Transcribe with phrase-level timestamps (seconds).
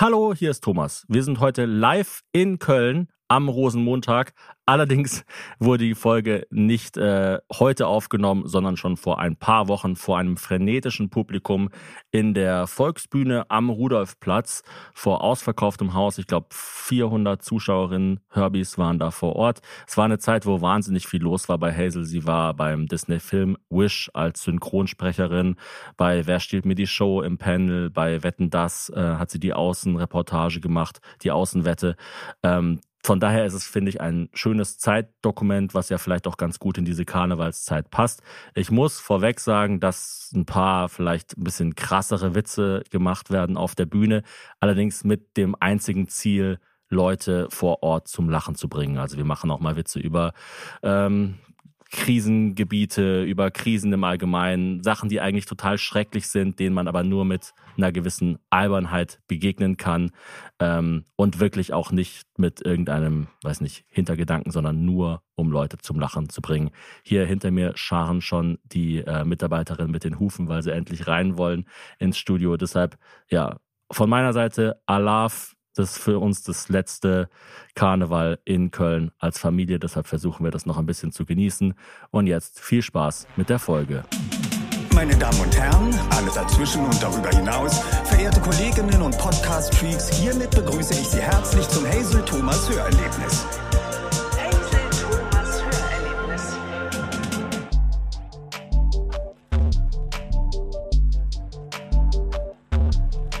[0.00, 1.04] Hallo, hier ist Thomas.
[1.08, 4.32] Wir sind heute live in Köln am Rosenmontag.
[4.68, 5.24] Allerdings
[5.58, 10.36] wurde die Folge nicht äh, heute aufgenommen, sondern schon vor ein paar Wochen vor einem
[10.36, 11.70] frenetischen Publikum
[12.10, 14.62] in der Volksbühne am Rudolfplatz
[14.92, 16.18] vor ausverkauftem Haus.
[16.18, 19.60] Ich glaube, 400 Zuschauerinnen, Herbys waren da vor Ort.
[19.86, 22.04] Es war eine Zeit, wo wahnsinnig viel los war bei Hazel.
[22.04, 25.56] Sie war beim Disney-Film Wish als Synchronsprecherin,
[25.96, 29.54] bei Wer stiehlt mir die Show im Panel, bei Wetten das äh, hat sie die
[29.54, 31.96] Außenreportage gemacht, die Außenwette.
[32.42, 36.58] Ähm, von daher ist es, finde ich, ein schönes Zeitdokument, was ja vielleicht auch ganz
[36.58, 38.22] gut in diese Karnevalszeit passt.
[38.54, 43.74] Ich muss vorweg sagen, dass ein paar vielleicht ein bisschen krassere Witze gemacht werden auf
[43.74, 44.24] der Bühne,
[44.60, 46.58] allerdings mit dem einzigen Ziel,
[46.90, 48.98] Leute vor Ort zum Lachen zu bringen.
[48.98, 50.34] Also wir machen auch mal Witze über
[50.82, 51.38] ähm,
[51.90, 57.24] Krisengebiete, über Krisen im Allgemeinen, Sachen, die eigentlich total schrecklich sind, denen man aber nur
[57.24, 60.10] mit einer gewissen Albernheit begegnen kann
[60.58, 65.98] ähm, und wirklich auch nicht mit irgendeinem, weiß nicht, Hintergedanken, sondern nur um Leute zum
[65.98, 66.70] Lachen zu bringen.
[67.02, 71.38] Hier hinter mir scharen schon die äh, Mitarbeiterinnen mit den Hufen, weil sie endlich rein
[71.38, 71.64] wollen
[71.98, 72.56] ins Studio.
[72.56, 72.98] Deshalb,
[73.30, 73.56] ja,
[73.90, 77.28] von meiner Seite, Alaf, das ist für uns das letzte
[77.74, 79.78] Karneval in Köln als Familie.
[79.78, 81.74] Deshalb versuchen wir das noch ein bisschen zu genießen.
[82.10, 84.04] Und jetzt viel Spaß mit der Folge.
[84.94, 90.94] Meine Damen und Herren, alle dazwischen und darüber hinaus, verehrte Kolleginnen und Podcast-Freaks, hiermit begrüße
[90.94, 93.46] ich Sie herzlich zum Hazel Thomas Hörerlebnis.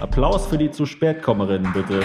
[0.00, 2.00] Applaus für die zu spät kommerinnen, bitte.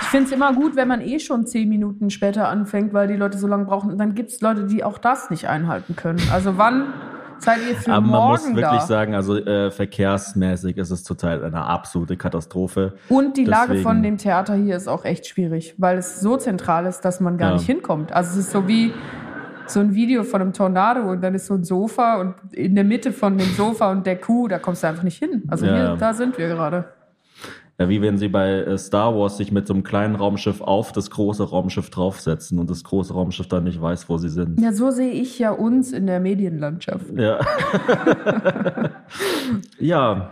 [0.00, 3.16] Ich finde es immer gut, wenn man eh schon zehn Minuten später anfängt, weil die
[3.16, 3.90] Leute so lange brauchen.
[3.90, 6.20] Und dann gibt es Leute, die auch das nicht einhalten können.
[6.32, 6.94] Also wann
[7.40, 8.86] seid ihr für Aber man muss morgen wirklich da?
[8.86, 12.94] sagen, also äh, verkehrsmäßig ist es total eine absolute Katastrophe.
[13.10, 16.36] Und die Lage Deswegen- von dem Theater hier ist auch echt schwierig, weil es so
[16.38, 17.56] zentral ist, dass man gar Ja.
[17.56, 18.12] nicht hinkommt.
[18.12, 18.94] Also es ist so wie
[19.70, 22.84] so ein Video von einem Tornado und dann ist so ein Sofa und in der
[22.84, 25.42] Mitte von dem Sofa und der Kuh, da kommst du einfach nicht hin.
[25.48, 25.74] Also Ja.
[25.76, 26.86] hier, da sind wir gerade.
[27.80, 30.90] Ja, wie wenn sie bei äh, Star Wars sich mit so einem kleinen Raumschiff auf
[30.90, 34.60] das große Raumschiff draufsetzen und das große Raumschiff dann nicht weiß, wo sie sind.
[34.60, 37.06] Ja, so sehe ich ja uns in der Medienlandschaft.
[37.16, 37.38] Ja.
[39.78, 40.30] ja.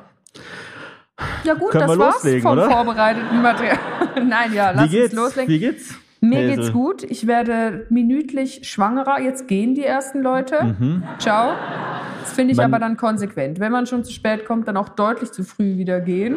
[1.44, 2.68] Ja gut, Können das war's loslegen, vom oder?
[2.70, 3.78] vorbereiteten Material.
[4.28, 5.48] Nein, ja, lass uns loslegen.
[5.54, 5.94] Wie geht's?
[6.20, 6.56] Mir Hazel?
[6.56, 7.02] geht's gut.
[7.04, 9.20] Ich werde minütlich schwangerer.
[9.20, 10.76] Jetzt gehen die ersten Leute.
[11.18, 11.52] Ciao.
[12.20, 12.62] Das finde ich Mhm.
[12.64, 13.60] Man- aber dann konsequent.
[13.60, 16.36] Wenn man schon zu spät kommt, dann auch deutlich zu früh wieder gehen.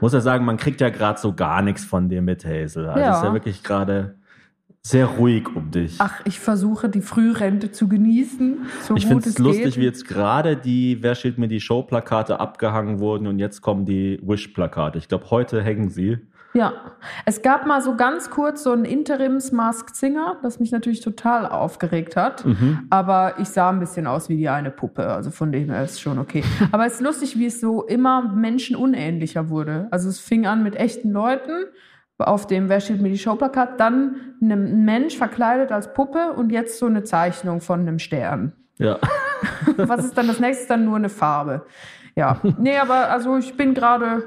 [0.00, 2.86] Muss ja sagen, man kriegt ja gerade so gar nichts von dir mit, Hazel.
[2.86, 3.10] Also Ja.
[3.12, 4.14] es ist ja wirklich gerade
[4.82, 5.96] sehr ruhig um dich.
[5.98, 9.76] Ach, ich versuche die Frührente zu genießen, so ich finde es es lustig, geht.
[9.78, 14.20] wie jetzt gerade die Wer steht mir die Show-Plakate abgehangen wurden und jetzt kommen die
[14.22, 14.98] Wish-Plakate.
[14.98, 16.18] Ich glaube, heute hängen sie.
[16.54, 16.72] Ja,
[17.26, 22.16] es gab mal so ganz kurz so einen Interims-Masked Singer, das mich natürlich total aufgeregt
[22.16, 22.44] hat.
[22.44, 22.86] Mhm.
[22.90, 25.92] Aber ich sah ein bisschen aus wie die eine Puppe, also von dem her ist
[25.92, 26.42] es schon okay.
[26.72, 29.88] Aber es ist lustig, wie es so immer menschenunähnlicher wurde.
[29.90, 31.66] Also es fing an mit echten Leuten
[32.18, 36.78] auf dem Wer steht mir die Showplakat, dann ein Mensch verkleidet als Puppe und jetzt
[36.78, 38.52] so eine Zeichnung von einem Stern.
[38.78, 38.98] Ja.
[39.76, 40.68] Was ist dann das nächste?
[40.68, 41.64] Dann nur eine Farbe.
[42.16, 44.24] Ja, nee, aber also ich bin gerade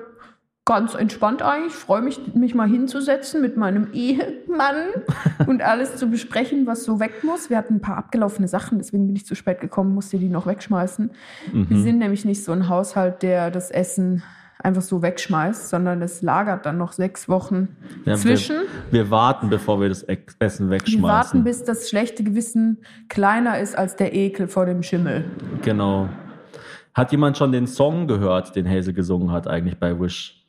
[0.72, 1.74] ganz entspannt eigentlich.
[1.74, 4.76] Freue mich, mich mal hinzusetzen mit meinem Ehemann
[5.48, 7.50] und alles zu besprechen, was so weg muss.
[7.50, 10.48] Wir hatten ein paar abgelaufene Sachen, deswegen bin ich zu spät gekommen, musste die noch
[10.48, 11.12] wegschmeißen.
[11.52, 11.84] Wir Mhm.
[11.84, 14.24] sind nämlich nicht so ein Haushalt, der das Essen
[14.64, 17.70] einfach so wegschmeißt, sondern es lagert dann noch sechs Wochen
[18.06, 18.58] Ja, zwischen.
[18.92, 21.02] Wir, wir warten, bevor wir das Essen wegschmeißen.
[21.02, 22.78] Wir warten, bis das schlechte Gewissen
[23.10, 25.26] kleiner ist als der Ekel vor dem Schimmel.
[25.64, 26.10] Genau.
[26.94, 30.41] Hat jemand schon den Song gehört, den Hazel gesungen hat, eigentlich bei Wish?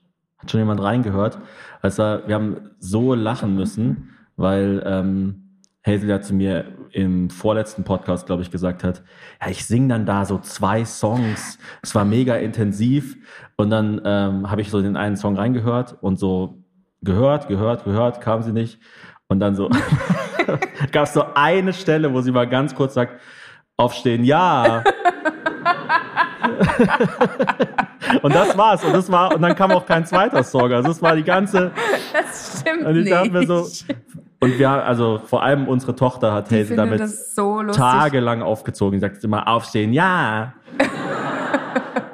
[0.42, 1.38] Hat schon jemand reingehört?
[1.80, 8.26] Also, wir haben so lachen müssen, weil ähm, Hazel ja zu mir im vorletzten Podcast,
[8.26, 9.02] glaube ich, gesagt hat,
[9.41, 11.58] ja, ich singe dann da so zwei Songs.
[11.82, 13.16] Es war mega intensiv.
[13.56, 16.62] Und dann ähm, habe ich so den einen Song reingehört und so
[17.02, 18.78] gehört, gehört, gehört, kam sie nicht.
[19.28, 19.70] Und dann so
[20.93, 23.20] gab es so eine Stelle, wo sie mal ganz kurz sagt,
[23.76, 24.84] aufstehen, ja.
[28.22, 28.84] und das war's.
[28.84, 30.72] Und das war, und dann kam auch kein zweiter Song.
[30.72, 31.70] Also es war die ganze.
[32.12, 33.12] Das stimmt Und ich nicht.
[33.12, 33.66] dachte mir so.
[34.40, 38.94] Und wir, also vor allem unsere Tochter hat Hazel damit das so tagelang aufgezogen.
[38.94, 40.54] Die sagt immer, aufstehen, ja.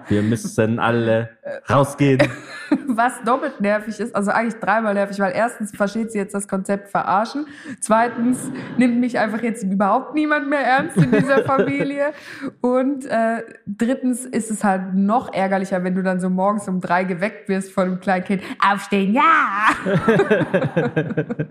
[0.08, 1.30] Wir müssen alle
[1.68, 2.20] rausgehen.
[2.88, 6.88] was doppelt nervig ist, also eigentlich dreimal nervig, weil erstens versteht sie jetzt das Konzept
[6.88, 7.46] verarschen,
[7.80, 12.12] zweitens nimmt mich einfach jetzt überhaupt niemand mehr ernst in dieser Familie
[12.60, 17.04] und äh, drittens ist es halt noch ärgerlicher, wenn du dann so morgens um drei
[17.04, 18.42] geweckt wirst von einem kleinen Kind.
[18.60, 19.22] Aufstehen, ja!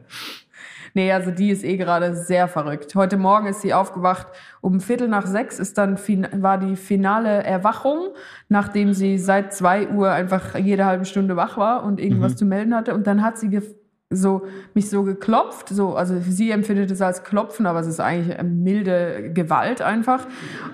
[0.97, 2.95] Nee, also die ist eh gerade sehr verrückt.
[2.95, 4.25] Heute Morgen ist sie aufgewacht.
[4.61, 5.99] Um Viertel nach sechs ist dann
[6.41, 8.15] war die finale Erwachung,
[8.49, 12.73] nachdem sie seit zwei Uhr einfach jede halbe Stunde wach war und irgendwas zu melden
[12.73, 12.95] hatte.
[12.95, 13.61] Und dann hat sie
[14.09, 18.35] so mich so geklopft, so also sie empfindet es als Klopfen, aber es ist eigentlich
[18.35, 20.25] äh, milde Gewalt einfach.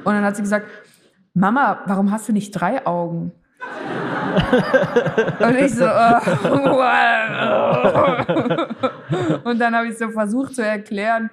[0.06, 0.68] Und dann hat sie gesagt:
[1.34, 3.34] Mama, warum hast du nicht drei Augen?
[5.40, 6.20] Und ich so, äh,
[9.44, 11.30] und dann habe ich so versucht zu erklären,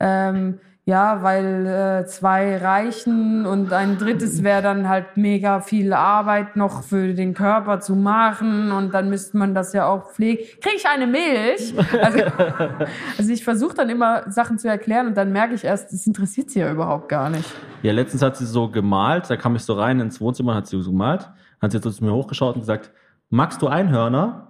[0.00, 6.56] ähm, ja, weil äh, zwei reichen und ein drittes wäre dann halt mega viel Arbeit
[6.56, 10.44] noch für den Körper zu machen und dann müsste man das ja auch pflegen.
[10.62, 11.74] Kriege ich eine Milch?
[12.02, 12.20] Also,
[13.18, 16.48] also ich versuche dann immer Sachen zu erklären und dann merke ich erst, das interessiert
[16.48, 17.52] sie ja überhaupt gar nicht.
[17.82, 20.80] Ja, letztens hat sie so gemalt, da kam ich so rein ins Wohnzimmer, hat sie
[20.80, 21.28] so gemalt,
[21.60, 22.92] hat sie so zu mir hochgeschaut und gesagt,
[23.28, 24.47] magst du Einhörner?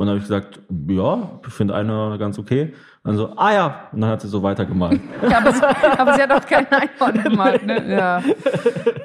[0.00, 2.72] Und dann habe ich gesagt, ja, ich finde Einhörner ganz okay.
[3.02, 4.98] Und dann so, ah ja, und dann hat sie so weitergemalt.
[5.28, 7.86] Ja, aber, sie, aber sie hat auch kein Einhorn gemalt, ne?
[7.86, 8.22] Ja.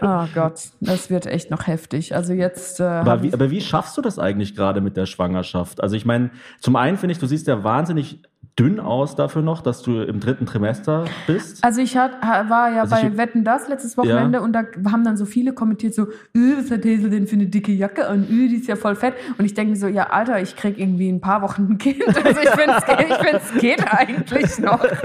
[0.02, 2.16] Oh Gott, das wird echt noch heftig.
[2.16, 2.80] Also jetzt.
[2.80, 5.84] Äh, Aber wie, aber wie schaffst du das eigentlich gerade mit der Schwangerschaft?
[5.84, 6.30] Also ich meine,
[6.62, 8.22] zum einen finde ich, du siehst ja wahnsinnig
[8.58, 11.62] dünn aus dafür noch, dass du im dritten Trimester bist.
[11.62, 14.44] Also ich hat, ha- war ja Also bei ich- Wetten das letztes Wochenende Ja.
[14.46, 16.04] und da haben dann so viele kommentiert so,
[16.34, 18.24] öh, was hat Hazel denn für eine dicke Jacke an?
[18.32, 19.14] Öh, die ist ja voll fett.
[19.38, 21.78] Und ich denke mir so, ja Alter, ich krieg irgendwie in ein paar Wochen ein
[21.78, 22.02] Kind.
[22.26, 24.86] Also ich finde, es geht, geht eigentlich noch.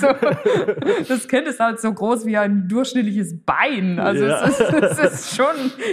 [0.00, 0.06] So,
[1.08, 3.98] das Kind ist halt so groß wie ein durchschnittliches Bein.
[3.98, 4.44] Also Ja.
[4.46, 5.46] es, ist, es ist schon,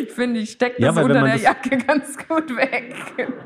[0.04, 2.94] ich finde, ich stecke das unter der das- Jacke ganz gut weg.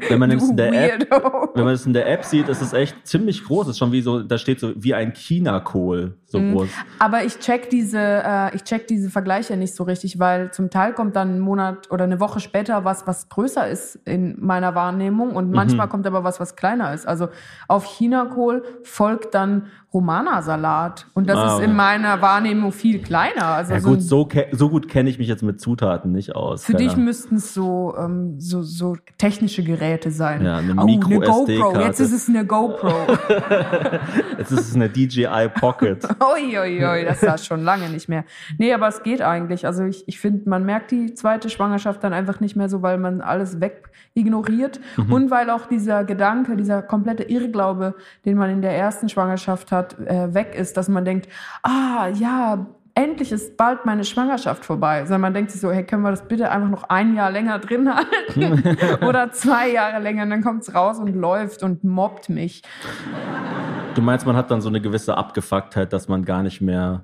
[0.09, 1.07] Wenn man Du in der App,
[1.55, 3.60] wenn man es in der App sieht, ist es echt ziemlich groß.
[3.61, 6.53] Es ist schon wie so, da steht so wie ein China-Kohl so Mhm.
[6.53, 6.69] groß.
[6.99, 10.93] Aber ich check diese, äh, ich check diese Vergleiche nicht so richtig, weil zum Teil
[10.93, 15.31] kommt dann ein Monat oder eine Woche später was, was größer ist in meiner Wahrnehmung
[15.35, 15.91] und manchmal Mhm.
[15.91, 17.07] kommt aber was, was kleiner ist.
[17.07, 17.27] Also
[17.67, 23.45] auf Chinakohl folgt dann Romana-Salat und das Ah, ist in meiner Wahrnehmung viel kleiner.
[23.47, 26.63] Also Ja so gut, so, so gut kenne ich mich jetzt mit Zutaten nicht aus.
[26.63, 30.45] für dich müssten es so, ähm, so, so technische Geräte sein.
[30.45, 31.79] Ja, eine oh, eine GoPro.
[31.81, 33.07] Jetzt ist es eine GoPro.
[34.37, 36.07] Jetzt ist es eine DJI Pocket.
[36.21, 38.25] Uiuiui, das war schon lange nicht mehr.
[38.57, 39.65] Nee, aber es geht eigentlich.
[39.65, 42.97] Also ich, ich finde, man merkt die zweite Schwangerschaft dann einfach nicht mehr so, weil
[42.97, 44.79] man alles weg ignoriert
[45.09, 47.95] und weil auch dieser Gedanke, dieser komplette Irrglaube,
[48.25, 51.27] den man in der ersten Schwangerschaft hat, äh, weg ist, dass man denkt,
[51.63, 55.05] ah ja, endlich ist bald meine Schwangerschaft vorbei.
[55.05, 57.59] Sondern man denkt sich so, hey, können wir das bitte einfach noch ein Jahr länger
[57.59, 58.77] drin halten
[59.07, 62.61] oder zwei Jahre länger und dann kommt's raus und läuft und mobbt mich.
[63.95, 67.03] Du meinst, man hat dann so eine gewisse Abgefucktheit, dass man gar nicht mehr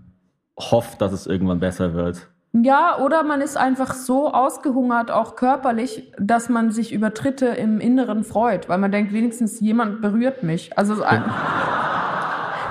[0.60, 2.28] hofft, dass es irgendwann besser wird.
[2.54, 7.80] Ja, oder man ist einfach so ausgehungert, auch körperlich, dass man sich über Tritte im
[7.80, 10.78] Inneren freut, weil man denkt, wenigstens jemand berührt mich.
[10.78, 10.96] Also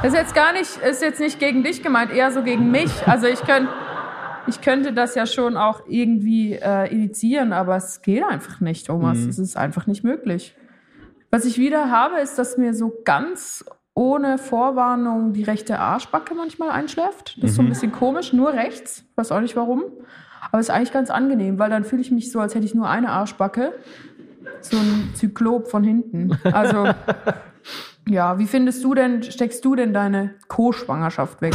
[0.02, 2.90] das ist jetzt gar nicht, ist jetzt nicht gegen dich gemeint, eher so gegen mich.
[3.06, 3.70] Also ich könnte,
[4.46, 9.19] ich könnte das ja schon auch irgendwie äh, initiieren, aber es geht einfach nicht, Thomas.
[9.19, 10.54] Es ist einfach nicht möglich.
[11.31, 13.64] Was ich wieder habe, ist, dass mir so ganz
[13.94, 17.38] ohne Vorwarnung die rechte Arschbacke manchmal einschläft.
[17.40, 19.04] Das ist so ein bisschen komisch, nur rechts.
[19.16, 19.84] Weiß auch nicht warum.
[20.50, 22.88] Aber ist eigentlich ganz angenehm, weil dann fühle ich mich so, als hätte ich nur
[22.88, 23.72] eine Arschbacke.
[24.60, 26.38] So ein Zyklop von hinten.
[26.44, 26.88] Also,
[28.08, 31.55] ja, wie findest du denn, steckst du denn deine Co-Schwangerschaft weg?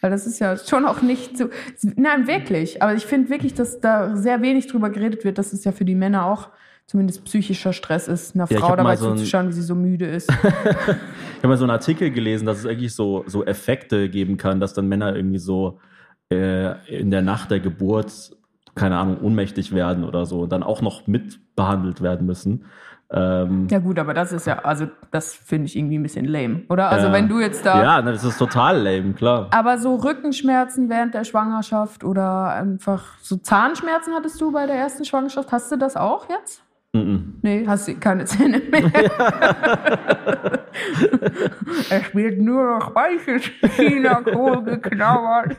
[0.00, 1.48] Weil das ist ja schon auch nicht so.
[1.96, 2.82] Nein, wirklich.
[2.82, 5.84] Aber ich finde wirklich, dass da sehr wenig drüber geredet wird, dass es ja für
[5.84, 6.48] die Männer auch
[6.86, 10.30] zumindest psychischer Stress ist, einer Ja, Frau dabei so zuzuschauen, wie sie so müde ist.
[11.42, 14.60] Ich habe mal so einen Artikel gelesen, dass es eigentlich so, so Effekte geben kann,
[14.60, 15.80] dass dann Männer irgendwie so
[16.30, 18.36] äh, in der Nacht der Geburt,
[18.76, 22.66] keine Ahnung, ohnmächtig werden oder so und dann auch noch mitbehandelt werden müssen.
[23.12, 26.62] Ähm, Ja gut, aber das ist ja, also das finde ich irgendwie ein bisschen lame,
[26.70, 26.88] oder?
[26.88, 27.12] Also ja.
[27.12, 29.48] wenn du jetzt da, Ja, das ist total lame, klar.
[29.50, 35.04] aber so Rückenschmerzen während der Schwangerschaft oder einfach so Zahnschmerzen hattest du bei der ersten
[35.04, 36.62] Schwangerschaft, hast du das auch jetzt?
[36.94, 37.38] Mhm.
[37.42, 38.84] Nee, hast du keine Zähne mehr.
[41.90, 43.44] es wird nur noch weiches
[43.76, 45.56] China-Kohl geknabbert.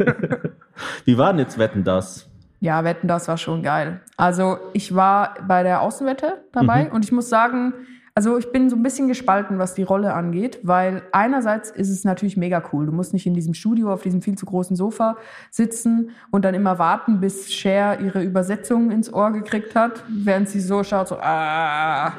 [1.05, 2.29] Wie war denn jetzt Wetten das?
[2.63, 3.99] Ja, Wetten, das war schon geil.
[4.15, 7.73] Also ich war bei der Außenwette dabei und ich muss sagen,
[8.15, 12.03] Also ich bin so ein bisschen gespalten, was die Rolle angeht, weil einerseits ist es
[12.03, 12.85] natürlich mega cool.
[12.85, 15.17] Du musst nicht in diesem Studio auf diesem viel zu großen Sofa
[15.49, 20.59] sitzen und dann immer warten, bis Cher ihre Übersetzung ins Ohr gekriegt hat, während sie
[20.59, 22.13] so schaut, so, ah,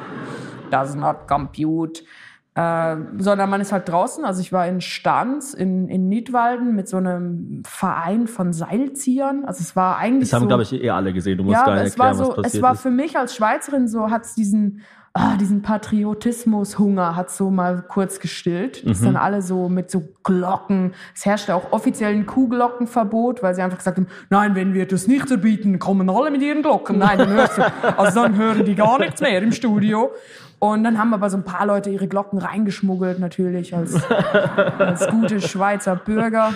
[0.72, 2.02] does not compute.
[2.56, 4.24] Äh, sondern man ist halt draußen.
[4.24, 9.44] Also ich war in Stanz in, in Niedwalden mit so einem Verein von Seilziehern.
[9.44, 11.36] Also es war eigentlich Das haben, so, glaube ich, eh alle gesehen.
[11.38, 12.80] Du musst ja, gar nicht es war erklären, so, was passiert es war ist.
[12.80, 14.82] für mich als Schweizerin so, hat es diesen,
[15.14, 18.88] ah, diesen Patriotismus-Hunger hat so mal kurz gestillt.
[18.88, 19.04] Dass Mhm.
[19.06, 23.78] dann alle so mit so Glocken, es herrschte auch offiziell ein Kuhglockenverbot, weil sie einfach
[23.78, 26.98] gesagt haben, nein, wenn wir das nicht verbieten, kommen alle mit ihren Glocken.
[26.98, 27.62] Nein, dann hörst du,
[27.98, 30.10] also dann hören die gar nichts mehr im Studio.
[30.64, 34.02] Und dann haben aber so ein paar Leute ihre Glocken reingeschmuggelt, natürlich, als,
[34.78, 36.54] als gute Schweizer Bürger.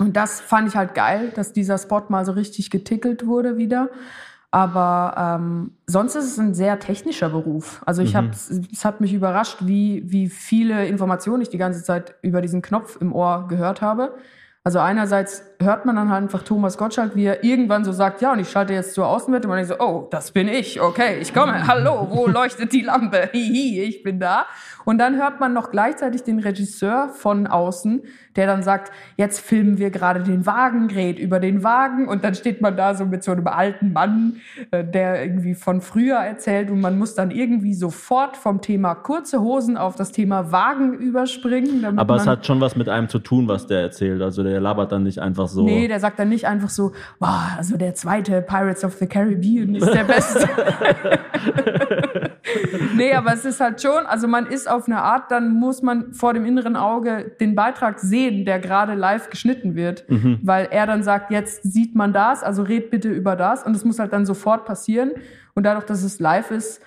[0.00, 3.88] Und das fand ich halt geil, dass dieser Spot mal so richtig getickelt wurde wieder.
[4.50, 7.82] Aber ähm, sonst ist es ein sehr technischer Beruf.
[7.86, 12.16] Also ich habe, es hat mich überrascht, wie, wie viele Informationen ich die ganze Zeit
[12.20, 14.16] über diesen Knopf im Ohr gehört habe.
[14.64, 18.32] Also einerseits hört man dann halt einfach Thomas Gottschalk, wie er irgendwann so sagt, ja,
[18.32, 19.48] und ich schalte jetzt zur Außenwette.
[19.48, 22.82] Und man denkt so, oh, das bin ich, okay, ich komme, hallo, wo leuchtet die
[22.82, 23.30] Lampe?
[23.32, 24.46] Hihi, ich bin da.
[24.84, 28.02] Und dann hört man noch gleichzeitig den Regisseur von außen,
[28.36, 32.06] der dann sagt, jetzt filmen wir gerade den Wagen, dreht über den Wagen.
[32.06, 34.36] Und dann steht man da so mit so einem alten Mann,
[34.70, 36.70] äh, der irgendwie von früher erzählt.
[36.70, 41.98] Und man muss dann irgendwie sofort vom Thema kurze Hosen auf das Thema Wagen überspringen.
[41.98, 44.20] Aber es hat schon was mit einem zu tun, was der erzählt.
[44.20, 45.64] Also der labert dann nicht einfach so.
[45.64, 49.74] Nee, der sagt dann nicht einfach so, wow, also der zweite Pirates of the Caribbean
[49.74, 50.48] ist der beste.
[52.96, 56.12] nee, aber es ist halt schon, also man ist auf eine Art, dann muss man
[56.12, 60.04] vor dem inneren Auge den Beitrag sehen, der gerade live geschnitten wird,
[60.42, 63.84] weil er dann sagt, jetzt sieht man das, also red bitte über das und es
[63.84, 65.12] muss halt dann sofort passieren
[65.54, 66.82] und dadurch, dass es live ist,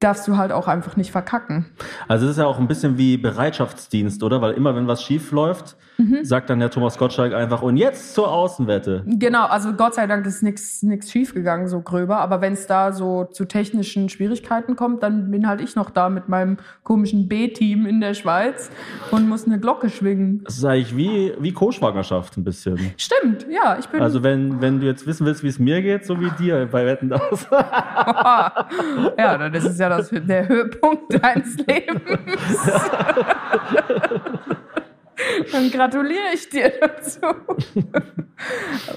[0.00, 1.66] darfst du halt auch einfach nicht verkacken.
[2.08, 4.40] Also es ist ja auch ein bisschen wie Bereitschaftsdienst, oder?
[4.40, 6.24] Weil immer wenn was schief läuft, Mhm.
[6.24, 9.04] sagt dann der Thomas Gottschalk einfach und jetzt zur Außenwette.
[9.06, 12.18] Genau, also Gott sei Dank ist nichts schiefgegangen, so gröber.
[12.20, 16.08] Aber wenn es da so zu technischen Schwierigkeiten kommt, dann bin halt ich noch da
[16.08, 18.70] mit meinem komischen B-Team in der Schweiz
[19.10, 20.42] und muss eine Glocke schwingen.
[20.44, 22.78] Das ist eigentlich wie, wie Co-Schwangerschaft ein bisschen.
[22.96, 24.00] Stimmt, ja, ich bin.
[24.00, 26.86] Also wenn, wenn du jetzt wissen willst, wie es mir geht, so wie dir bei
[26.86, 27.46] Wetten aus.
[27.50, 32.70] ja, dann ist es ja das, der Höhepunkt deines Lebens.
[35.52, 37.20] Dann gratuliere ich dir dazu.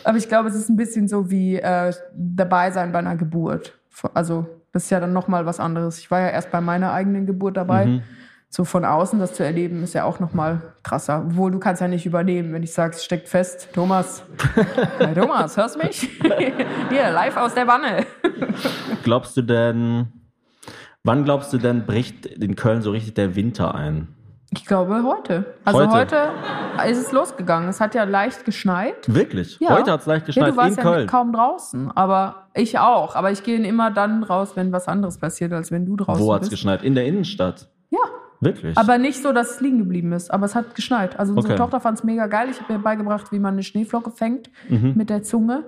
[0.04, 3.78] Aber ich glaube, es ist ein bisschen so wie äh, dabei sein bei einer Geburt.
[4.14, 6.00] Also das ist ja dann noch mal was anderes.
[6.00, 8.02] Ich war ja erst bei meiner eigenen Geburt dabei.
[8.50, 11.24] So von außen das zu erleben, ist ja auch noch mal krasser.
[11.26, 13.70] Obwohl, du kannst ja nicht übernehmen, wenn ich sage, es steckt fest.
[13.74, 14.24] Thomas,
[15.00, 16.02] hey, Thomas, hörst du mich?
[16.90, 18.06] Hier, live aus der Wanne.
[19.04, 20.08] glaubst du denn,
[21.04, 24.10] wann glaubst du denn, bricht in Köln so richtig der Winter ein?
[24.56, 25.46] Ich glaube heute.
[25.66, 26.18] Also Heute?
[26.78, 27.70] heute, ist es losgegangen.
[27.70, 28.94] Es hat ja leicht geschneit.
[29.08, 29.60] Wirklich?
[29.60, 29.72] Ja.
[29.78, 31.08] Heute hat es leicht Ja, geschneit du warst in ja Köln.
[31.08, 33.16] kaum draußen, aber ich auch.
[33.16, 36.34] Aber ich gehe immer dann raus, wenn was anderes passiert, als wenn du draußen Wo
[36.34, 36.62] hat es bist.
[36.62, 36.84] geschneit?
[36.84, 37.68] In der Innenstadt.
[37.90, 38.00] Ja,
[38.42, 38.78] Wirklich?
[38.78, 40.30] aber nicht so, dass es liegen geblieben ist.
[40.32, 41.18] Aber es hat geschneit.
[41.20, 41.62] Also unsere Okay.
[41.64, 42.48] Tochter fand es mega geil.
[42.52, 44.94] Ich habe ihr beigebracht, wie man eine Schneeflocke fängt Mhm.
[44.96, 45.64] mit der Zunge.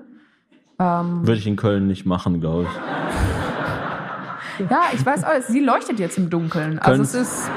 [0.77, 2.69] Würde ich in Köln nicht machen, glaube ich.
[4.69, 6.79] Ja, ich weiß auch, sie leuchtet jetzt im Dunkeln.
[6.79, 7.49] Also Köln- es ist,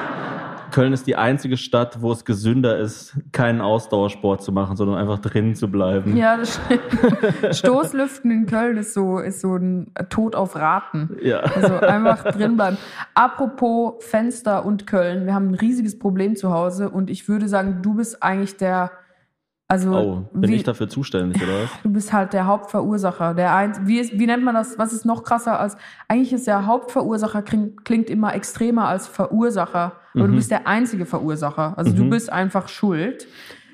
[0.79, 5.19] Köln ist die einzige Stadt, wo es gesünder ist, keinen Ausdauersport zu machen, sondern einfach
[5.19, 6.17] drinnen zu bleiben.
[6.17, 7.55] ja, das stimmt.
[7.57, 11.17] Stoßlüften in Köln ist so, ist so ein Tod auf Raten.
[11.21, 11.41] Ja.
[11.41, 12.79] Also einfach drin bleiben.
[13.15, 17.79] Apropos Fenster und Köln, wir haben ein riesiges Problem zu Hause und ich würde sagen,
[17.83, 18.93] du bist eigentlich der,
[19.67, 21.71] also Oh, bin wie, ich dafür zuständig, oder was?
[21.83, 23.35] du bist halt der Hauptverursacher.
[23.35, 24.79] Der eins, wie, ist, wie nennt man das?
[24.79, 25.77] Was ist noch krasser als?
[26.07, 30.33] Eigentlich ist der Hauptverursacher klingt, klingt immer extremer als Verursacher, aber Mhm.
[30.33, 31.75] du bist der einzige Verursacher.
[31.77, 33.27] Also du bist einfach schuld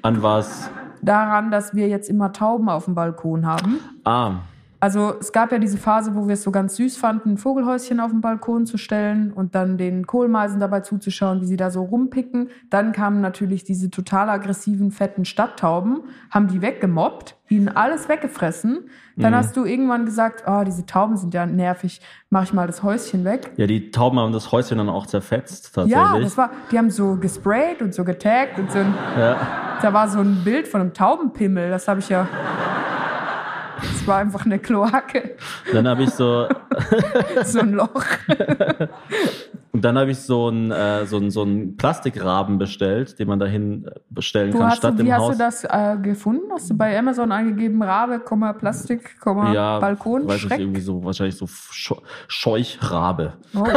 [0.02, 0.70] An was?
[1.02, 3.78] daran, dass wir jetzt immer Tauben auf dem Balkon haben.
[4.04, 4.40] Ah,
[4.84, 8.00] Also es gab ja diese Phase, wo wir es so ganz süß fanden, ein Vogelhäuschen
[8.00, 11.84] auf den Balkon zu stellen und dann den Kohlmeisen dabei zuzuschauen, wie sie da so
[11.84, 12.50] rumpicken.
[12.68, 18.90] Dann kamen natürlich diese total aggressiven, fetten Stadttauben, haben die weggemobbt, ihnen alles weggefressen.
[19.16, 22.82] Dann hast du irgendwann gesagt, oh, diese Tauben sind ja nervig, mach ich mal das
[22.82, 23.52] Häuschen weg.
[23.56, 25.92] ja, die Tauben haben das Häuschen dann auch zerfetzt, tatsächlich.
[25.94, 29.38] Ja, das war, die haben so gesprayt und so getaggt und so ein, Ja.
[29.80, 32.28] da war so ein Bild von einem Taubenpimmel, das habe ich ja,
[33.92, 35.36] das war einfach eine Kloake.
[35.72, 36.48] Dann habe ich so,
[37.44, 38.04] so ein Loch.
[39.72, 43.38] Und dann habe ich so einen äh, so einen- so einen Plastikraben bestellt, den man
[43.38, 45.32] dahin äh, bestellen Du kann, hast, statt wie im hast Haus.
[45.32, 46.42] du das äh, gefunden?
[46.52, 48.20] Hast du bei Amazon eingegeben, Rabe,
[48.58, 49.16] Plastik,
[49.52, 50.60] ja, Balkon, weiß Schreck?
[50.60, 51.96] irgendwie so, wahrscheinlich so Scheu-
[52.28, 53.34] Scheuchrabe.
[53.54, 53.64] Oh.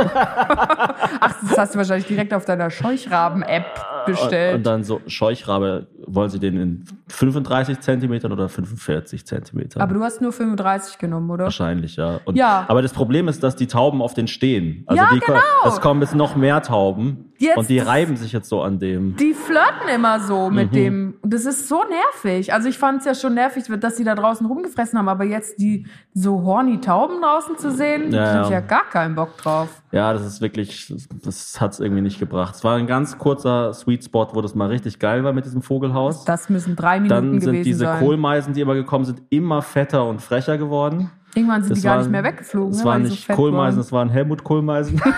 [1.20, 3.66] Ach, das hast du wahrscheinlich direkt auf deiner Scheuchraben-App
[4.06, 4.56] bestellt.
[4.56, 9.82] Und dann so Scheuchrabe, wollen Sie den in 35 Zentimetern oder 45 Zentimetern?
[9.82, 11.46] Aber du hast nur 35 genommen, oder?
[11.46, 12.20] Wahrscheinlich, ja.
[12.26, 12.66] Und, Ja.
[12.68, 14.84] Aber das Problem ist, dass die Tauben auf den stehen.
[14.88, 15.40] Also Ja, die, genau.
[15.68, 17.24] Es kommen jetzt noch mehr Tauben.
[17.40, 19.16] Jetzt- und die reiben sich jetzt so an dem.
[19.18, 20.56] Die flirten immer so Mhm.
[20.56, 21.14] mit dem.
[21.22, 22.52] Und Das ist so nervig.
[22.52, 25.60] Also ich fand es ja schon nervig, dass sie da draußen rumgefressen haben, aber jetzt
[25.60, 28.56] die so horny Tauben draußen zu sehen, Ja, da hab ich ja.
[28.56, 29.70] ja gar keinen Bock drauf.
[29.92, 30.92] Ja, das ist wirklich,
[31.24, 32.56] das hat es irgendwie nicht gebracht.
[32.56, 35.62] Es war ein ganz kurzer Sweet Spot, wo das mal richtig geil war mit diesem
[35.62, 36.26] Vogelhaus.
[36.26, 38.00] Das müssen drei Minuten Dann sind gewesen diese sein.
[38.00, 41.12] Kohlmeisen, die immer gekommen sind, immer fetter und frecher geworden.
[41.36, 42.72] Irgendwann sind Das die gar waren- nicht mehr weggeflogen.
[42.72, 45.02] Das ne, waren nicht so Kohlmeisen, das waren Helmut Kohlmeisen.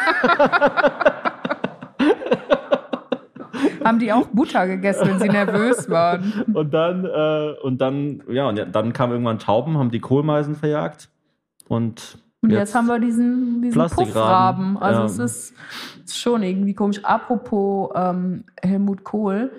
[3.84, 6.46] Haben die auch Butter gegessen, wenn sie nervös waren.
[6.54, 11.10] und dann, äh, und dann, ja, und dann kamen irgendwann Tauben, haben die Kohlmeisen verjagt.
[11.68, 13.82] Und, Und jetzt, haben wir diesen, diesen.
[13.89, 14.78] Puffraben.
[14.78, 15.06] Also Ja.
[15.06, 15.54] es ist,
[16.06, 17.04] ist schon irgendwie komisch.
[17.04, 19.51] Apropos ähm, Helmut Kohl,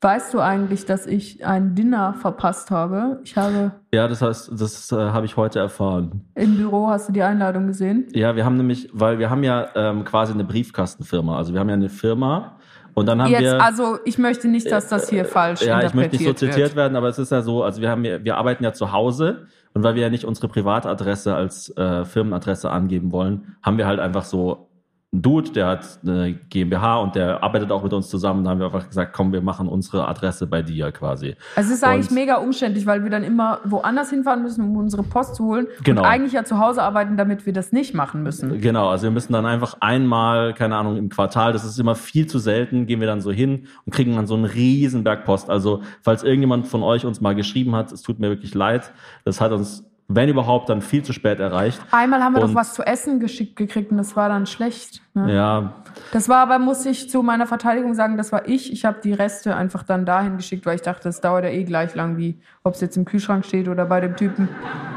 [0.00, 3.20] weißt du eigentlich, dass ich ein Dinner verpasst habe?
[3.24, 6.24] Ich habe Ja, das heißt, das äh, habe ich heute erfahren.
[6.34, 8.06] im Büro, hast du die Einladung gesehen?
[8.12, 11.36] Ja, wir haben nämlich, weil wir haben ja ähm, quasi eine Briefkastenfirma.
[11.36, 12.56] Also wir haben ja eine Firma
[12.94, 13.62] und dann haben Jetzt, wir.
[13.62, 16.56] also ich möchte nicht, dass das hier falsch ja, ich möchte nicht so interpretiert zitiert
[16.70, 16.76] wird.
[16.76, 19.46] werden, aber es ist ja so, also wir haben ja, wir arbeiten ja zu Hause
[19.74, 24.00] und weil wir ja nicht unsere Privatadresse als äh, Firmenadresse angeben wollen, haben wir halt
[24.00, 24.67] einfach so
[25.10, 28.44] Dude, der hat eine GmbH und der arbeitet auch mit uns zusammen.
[28.44, 31.34] Da haben wir einfach gesagt, komm, wir machen unsere Adresse bei dir quasi.
[31.56, 34.76] Also es ist eigentlich Und- mega umständlich, weil wir dann immer woanders hinfahren müssen, um
[34.76, 35.66] unsere Post zu holen.
[35.82, 36.02] Genau.
[36.02, 38.60] Und eigentlich ja zu Hause arbeiten, damit wir das nicht machen müssen.
[38.60, 42.26] Genau, also wir müssen dann einfach einmal, keine Ahnung, im Quartal, das ist immer viel
[42.26, 45.48] zu selten, gehen wir dann so hin und kriegen dann so einen riesen Berg Post.
[45.48, 48.92] Also, falls irgendjemand von euch uns mal geschrieben hat, es tut mir wirklich leid,
[49.24, 51.78] das hat uns, wenn überhaupt, dann viel zu spät erreicht.
[51.90, 55.02] Einmal haben wir Und- doch was zu essen geschickt gekriegt und das war dann schlecht.
[55.12, 55.34] Ne?
[55.34, 55.74] Ja,
[56.12, 58.72] Das war aber, muss ich zu meiner Verteidigung sagen, das war ich.
[58.72, 61.64] Ich habe die Reste einfach dann dahin geschickt, weil ich dachte, das dauert ja eh
[61.64, 64.48] gleich lang, wie ob es jetzt im Kühlschrank steht oder bei dem Typen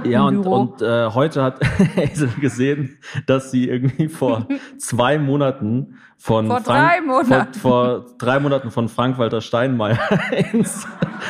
[0.06, 1.60] ja und, und äh, heute hat
[1.98, 7.54] Hazel gesehen, dass sie irgendwie vor zwei Monaten von Vor drei Monaten.
[7.56, 9.98] Vor, vor drei Monaten von Frank-Walter Steinmeier
[10.54, 10.88] ins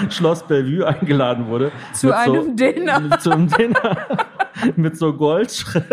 [0.10, 1.72] Schloss Bellevue eingeladen wurde.
[1.94, 3.18] Zu einem Dinner.
[3.20, 4.06] Zu einem Dinner
[4.76, 5.88] mit so Goldschrift.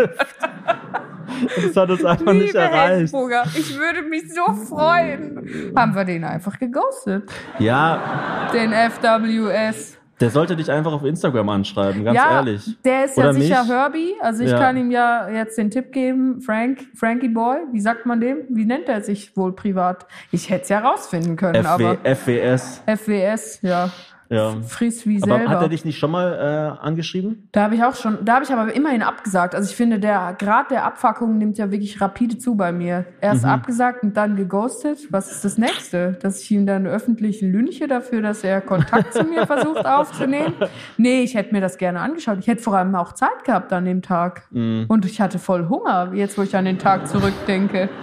[1.55, 3.03] Das hat uns einfach nicht Liebe erreicht.
[3.03, 5.73] Hessburger, ich würde mich so freuen.
[5.77, 9.98] Haben wir den einfach geghostet, Ja, den FWS.
[10.19, 12.77] Der sollte dich einfach auf Instagram anschreiben, ganz ja, ehrlich.
[12.83, 13.71] der ist ja Oder sicher mich?
[13.71, 14.13] Herbie.
[14.19, 14.59] Also ich Ja.
[14.59, 18.39] kann ihm ja jetzt den Tipp geben, Frank, Frankie Boy, wie sagt man dem?
[18.49, 20.05] Wie nennt er sich wohl privat?
[20.31, 22.81] Ich hätte es ja rausfinden können, FW, aber FWS.
[22.85, 23.89] FWS, ja.
[24.31, 24.61] Ja.
[24.61, 25.49] Fries wie Aber selber.
[25.49, 27.49] hat er dich nicht schon mal äh, angeschrieben?
[27.51, 29.55] Da habe ich auch schon, da habe ich aber immerhin abgesagt.
[29.55, 33.05] Also ich finde, der Grad der Abfuckung nimmt ja wirklich rapide zu bei mir.
[33.21, 33.49] Erst Mhm.
[33.49, 34.99] abgesagt und dann geghostet.
[35.11, 36.13] Was ist das nächste?
[36.21, 40.53] Dass ich ihm dann öffentlich lünche dafür, dass er Kontakt zu mir versucht aufzunehmen?
[40.97, 42.37] Nee, ich hätte mir das gerne angeschaut.
[42.39, 44.43] Ich hätte vor allem auch Zeit gehabt an dem Tag.
[44.51, 44.85] Mhm.
[44.87, 47.89] Und ich hatte voll Hunger, jetzt wo ich an den Tag zurückdenke.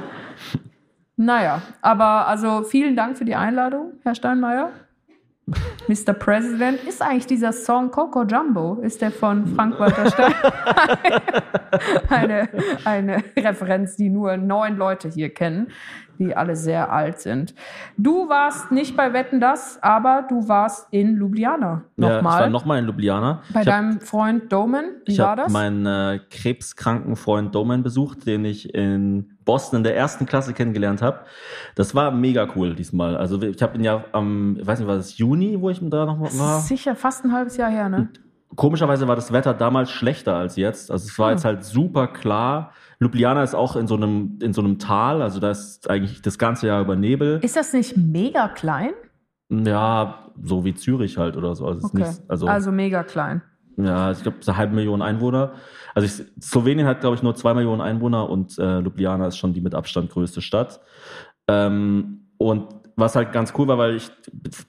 [1.18, 4.68] Naja, aber also vielen Dank für die Einladung, Herr Steinmeier.
[5.86, 6.12] Mr.
[6.12, 10.34] President, ist eigentlich dieser Song Coco Jumbo, ist der von Frank-Walter Stein?
[12.08, 12.48] eine,
[12.84, 15.68] eine Referenz, die nur neun Leute hier kennen,
[16.18, 17.54] die alle sehr alt sind.
[17.96, 21.82] Du warst nicht bei Wetten Das, aber du warst in Ljubljana.
[21.96, 22.50] Ja, ich war Nochmal.
[22.50, 23.42] nochmal in Ljubljana.
[23.54, 24.96] bei ich hab- deinem Freund Domen.
[25.04, 25.52] Wie Ich war habe das?
[25.52, 31.00] meinen äh, krebskranken Freund Doman besucht, den ich in Boston in der ersten Klasse kennengelernt
[31.00, 31.20] habe.
[31.74, 33.16] Das war mega cool diesmal.
[33.16, 36.04] Also ich habe ihn ja am, ich weiß nicht, war das Juni, wo ich da
[36.04, 36.60] noch Das war.
[36.60, 38.10] sicher fast ein halbes Jahr her, ne?
[38.54, 40.90] Komischerweise war das Wetter damals schlechter als jetzt.
[40.90, 41.36] Also es war Hm.
[41.36, 42.72] jetzt halt super klar.
[43.00, 46.38] Ljubljana ist auch in so einem in so einem Tal, also da ist eigentlich das
[46.38, 47.38] ganze Jahr über Nebel.
[47.42, 48.92] Ist das nicht mega klein?
[49.50, 51.66] Ja, so wie Zürich halt oder so.
[51.66, 51.98] Also, Okay.
[51.98, 53.42] nicht, also, also mega klein.
[53.76, 55.52] Ja, ich glaube, eine halbe Million Einwohner.
[55.96, 59.54] Also ich, Slowenien hat, glaube ich, nur zwei Millionen Einwohner und äh, Ljubljana ist schon
[59.54, 60.80] die mit Abstand größte Stadt.
[61.48, 64.10] Ähm, und was halt ganz cool war, weil ich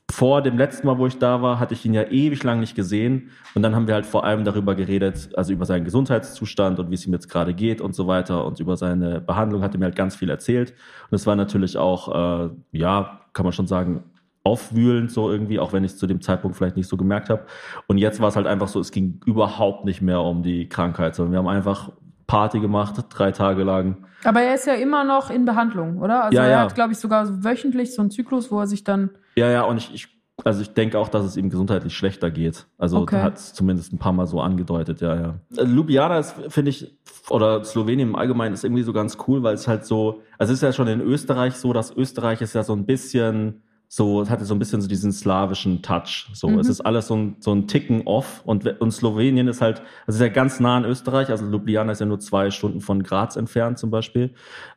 [0.10, 2.76] vor dem letzten Mal, wo ich da war, hatte ich ihn ja ewig lang nicht
[2.76, 3.32] gesehen.
[3.56, 6.96] Und dann haben wir halt vor allem darüber geredet, also über seinen Gesundheitszustand und wie
[6.96, 8.46] es ihm jetzt gerade geht und so weiter.
[8.46, 10.74] Und über seine Behandlung hat er mir halt ganz viel erzählt.
[11.10, 14.06] Und es war natürlich auch, äh, ja, kann man schon sagen,
[14.48, 17.44] aufwühlend so irgendwie, auch wenn ich es zu dem Zeitpunkt vielleicht nicht so gemerkt habe.
[17.88, 21.16] Und jetzt war es halt einfach so, es ging überhaupt nicht mehr um die Krankheit,
[21.16, 21.92] sondern wir haben einfach
[22.28, 24.06] Party gemacht, drei Tage lang.
[24.24, 26.24] Aber er ist ja immer noch in Behandlung, oder?
[26.26, 26.60] Also Ja, er ja.
[26.62, 29.10] hat, glaube ich, sogar wöchentlich so einen Zyklus, wo er sich dann.
[29.36, 30.08] Ja, ja, und ich, ich
[30.46, 32.68] also ich denke auch, dass es ihm gesundheitlich schlechter geht.
[32.78, 33.22] Also Okay.
[33.22, 35.64] hat es zumindest ein paar Mal so angedeutet, ja, ja.
[35.64, 36.96] Ljubljana ist, finde ich,
[37.30, 40.60] oder Slowenien im Allgemeinen ist irgendwie so ganz cool, weil es halt so, also es
[40.60, 44.30] ist ja schon in Österreich so, dass Österreich ist ja so ein bisschen so, es
[44.30, 46.30] hatte so ein bisschen so diesen slawischen Touch.
[46.34, 46.60] So, Mhm.
[46.60, 50.10] es ist alles so ein, so ein Ticken off und, und Slowenien ist halt, also
[50.10, 53.02] es ist ja ganz nah an Österreich, also Ljubljana ist ja nur zwei Stunden von
[53.04, 54.34] Graz entfernt zum Beispiel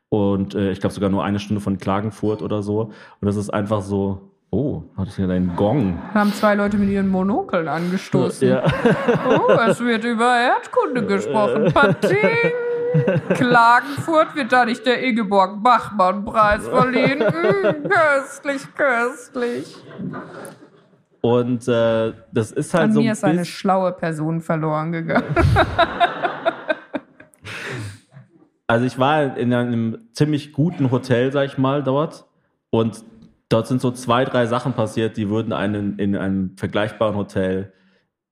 [0.08, 2.92] und äh, ich glaube sogar nur eine Stunde von Klagenfurt oder so und
[3.26, 5.98] das ist einfach so, oh, hat das hier deinen Gong?
[6.14, 8.48] haben zwei Leute mit ihren Monokeln angestoßen.
[8.48, 8.62] Ja.
[9.28, 11.70] Oh, es wird über Erdkunde gesprochen.
[11.74, 12.16] Pating!
[13.34, 17.18] Klagenfurt wird da nicht der Ingeborg Bachmann-Preis verliehen.
[17.18, 19.76] Mm, köstlich, köstlich.
[21.20, 25.34] Und äh, das ist halt An so mir ein ist eine schlaue Person verloren gegangen.
[28.66, 32.24] also ich war in einem ziemlich guten Hotel, sag ich mal, dort
[32.70, 33.04] und
[33.50, 37.72] dort sind so zwei, drei Sachen passiert, die würden einen in einem vergleichbaren Hotel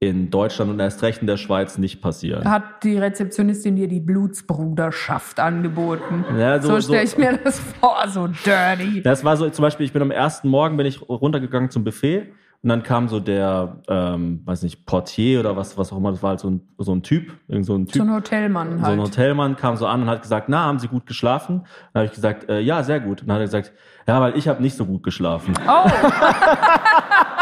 [0.01, 2.49] in Deutschland und erst recht in der Schweiz nicht passieren.
[2.49, 6.25] Hat die Rezeptionistin dir die Blutsbruderschaft angeboten?
[6.39, 9.03] Ja, so- so stelle so- ich mir das vor, so dirty.
[9.03, 12.29] Das war so, zum Beispiel, ich bin am ersten Morgen bin ich runtergegangen zum Buffet
[12.63, 16.23] und dann kam so der, ähm, weiß nicht, Portier oder was, was auch immer, das
[16.23, 17.97] war halt so ein, so ein Typ, irgend so ein Typ.
[17.97, 18.93] So ein Hotelmann So halt.
[18.99, 21.63] ein Hotelmann kam so an und hat gesagt, na, haben Sie gut geschlafen?
[21.93, 23.23] Dann habe ich gesagt, äh, ja, sehr gut.
[23.23, 23.73] Und dann hat er gesagt,
[24.07, 25.55] ja, weil ich habe nicht so gut geschlafen.
[25.69, 25.91] Oh,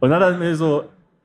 [0.00, 0.84] Und dann hat er mir so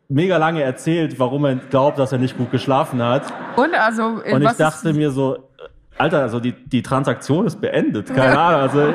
[0.09, 3.23] mega lange erzählt, warum er glaubt, dass er nicht gut geschlafen hat.
[3.55, 5.49] und also, äh, Und ich dachte ist, mir so,
[5.97, 8.13] Alter, also die, die Transaktion ist beendet.
[8.13, 8.61] Keine Ahnung.
[8.61, 8.93] Also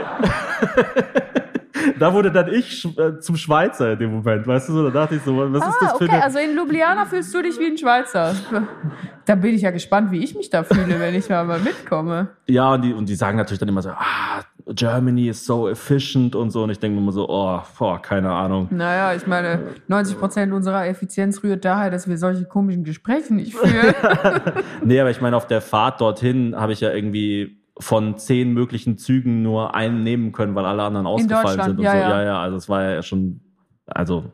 [1.98, 4.84] da wurde dann ich äh, zum Schweizer in dem Moment, weißt du so?
[4.84, 6.22] Da dachte ich so, was ist Ah, das für okay, eine...
[6.24, 8.34] also in Ljubljana fühlst du dich wie ein Schweizer.
[9.24, 12.30] Da bin ich ja gespannt, wie ich mich da fühle, wenn ich mal, mal mitkomme.
[12.48, 14.40] Ja, und die, und die sagen natürlich dann immer so, ah,
[14.74, 16.62] Germany is so efficient und so.
[16.62, 18.68] Und ich denke mir immer so, oh, boah, keine Ahnung.
[18.70, 23.54] Naja, ich meine, 90 Prozent unserer Effizienz rührt daher, dass wir solche komischen Gespräche nicht
[23.54, 23.94] führen.
[24.85, 28.98] Nee, aber ich meine, auf der Fahrt dorthin habe ich ja irgendwie von zehn möglichen
[28.98, 31.98] Zügen nur einen nehmen können, weil alle anderen ausgefallen sind und ja, so.
[31.98, 32.08] ja.
[32.11, 33.40] Ja, ja, also es war ja schon,
[33.87, 34.24] also,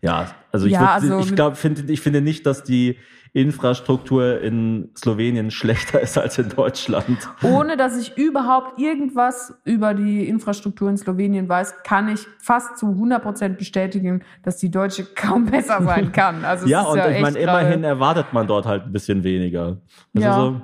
[0.00, 2.98] ja, also ich, Ja, also ich glaube, finde, ich finde nicht, dass die
[3.34, 7.18] Infrastruktur in Slowenien schlechter ist als in Deutschland.
[7.42, 12.88] Ohne dass ich überhaupt irgendwas über die Infrastruktur in Slowenien weiß, kann ich fast zu
[12.88, 16.44] 100 Prozent bestätigen, dass die deutsche kaum besser sein kann.
[16.44, 19.78] Also Ja, und ja ich meine, immerhin erwartet man dort halt ein bisschen weniger.
[20.14, 20.36] Also Ja.
[20.36, 20.60] So,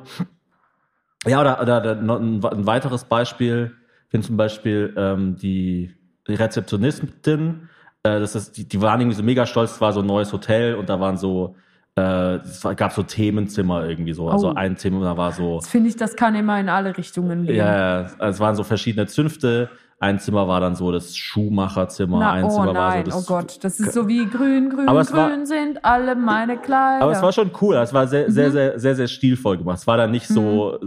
[1.27, 3.73] ja, oder, oder, ein, ein weiteres Beispiel,
[4.09, 5.95] finde zum Beispiel ähm, die,
[6.27, 7.69] die Rezeptionistin,
[8.03, 10.33] äh, das ist, die, die waren irgendwie so mega stolz, es war so ein neues
[10.33, 11.57] Hotel und da waren so,
[11.99, 14.29] äh, es gab so Themenzimmer irgendwie so.
[14.29, 14.55] Also Oh.
[14.55, 17.57] ein Thema da war so, Das finde ich, das kann immer in alle Richtungen gehen.
[17.57, 19.69] ja, ja, also es waren so verschiedene Zünfte.
[20.01, 23.35] Ein Zimmer war dann so das Schuhmacherzimmer, Na, ein oh Zimmer war so das oh
[23.35, 27.03] Gott, das ist so wie grün, grün, grün war- sind alle meine Kleider.
[27.03, 27.75] Aber es war schon cool.
[27.75, 28.33] Es war sehr, Mhm.
[28.33, 29.79] sehr, sehr, sehr, sehr stilvoll gemacht.
[29.79, 30.79] Es war dann nicht so,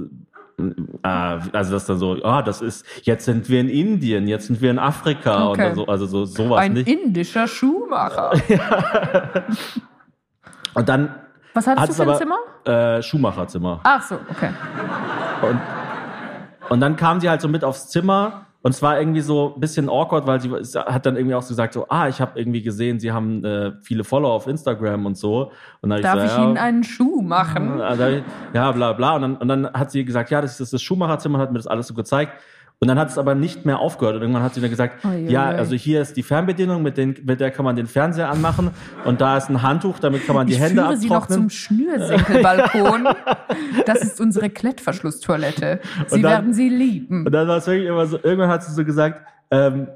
[1.03, 4.61] äh, also das dann so, ah, das ist, jetzt sind wir in Indien, jetzt sind
[4.61, 5.65] wir in Afrika Okay.
[5.65, 6.87] oder so, also so sowas ein nicht.
[6.87, 8.31] indischer Schuhmacher.
[10.73, 11.15] Und dann
[11.53, 12.97] Was hattest hat du für ein aber Zimmer?
[12.97, 13.79] äh, Schuhmacherzimmer.
[13.83, 14.49] Ach so, okay.
[15.41, 15.59] Und,
[16.69, 19.59] und dann kam sie halt so mit aufs Zimmer und es war irgendwie so ein
[19.59, 22.61] bisschen awkward, weil sie hat dann irgendwie auch so gesagt, so, ah, ich habe irgendwie
[22.61, 25.51] gesehen, sie haben äh, viele Follower auf Instagram und so.
[25.81, 27.81] Und dann Darf so, ich ja, Ihnen einen Schuh machen?
[27.91, 28.21] Also,
[28.53, 29.15] ja, bla bla.
[29.15, 31.65] Und dann, und dann hat sie gesagt, ja, das ist das Schuhmacherzimmer, hat mir das
[31.67, 32.33] alles so gezeigt.
[32.83, 34.15] Und dann hat es aber nicht mehr aufgehört.
[34.15, 37.15] Und irgendwann hat sie dann gesagt, ui, ja, also hier ist die Fernbedienung, mit, den,
[37.25, 38.71] mit der kann man den Fernseher anmachen.
[39.05, 41.41] Und da ist ein Handtuch, damit kann man die ich Hände führe Sie noch abtrocknen.
[41.41, 43.07] zum Schnürsenkelbalkon.
[43.85, 45.79] das ist unsere Klettverschlusstoilette.
[46.07, 47.23] Sie dann- werden sie lieben.
[47.27, 49.87] Und dann war es wirklich immer so, irgendwann hat sie so gesagt, ähm,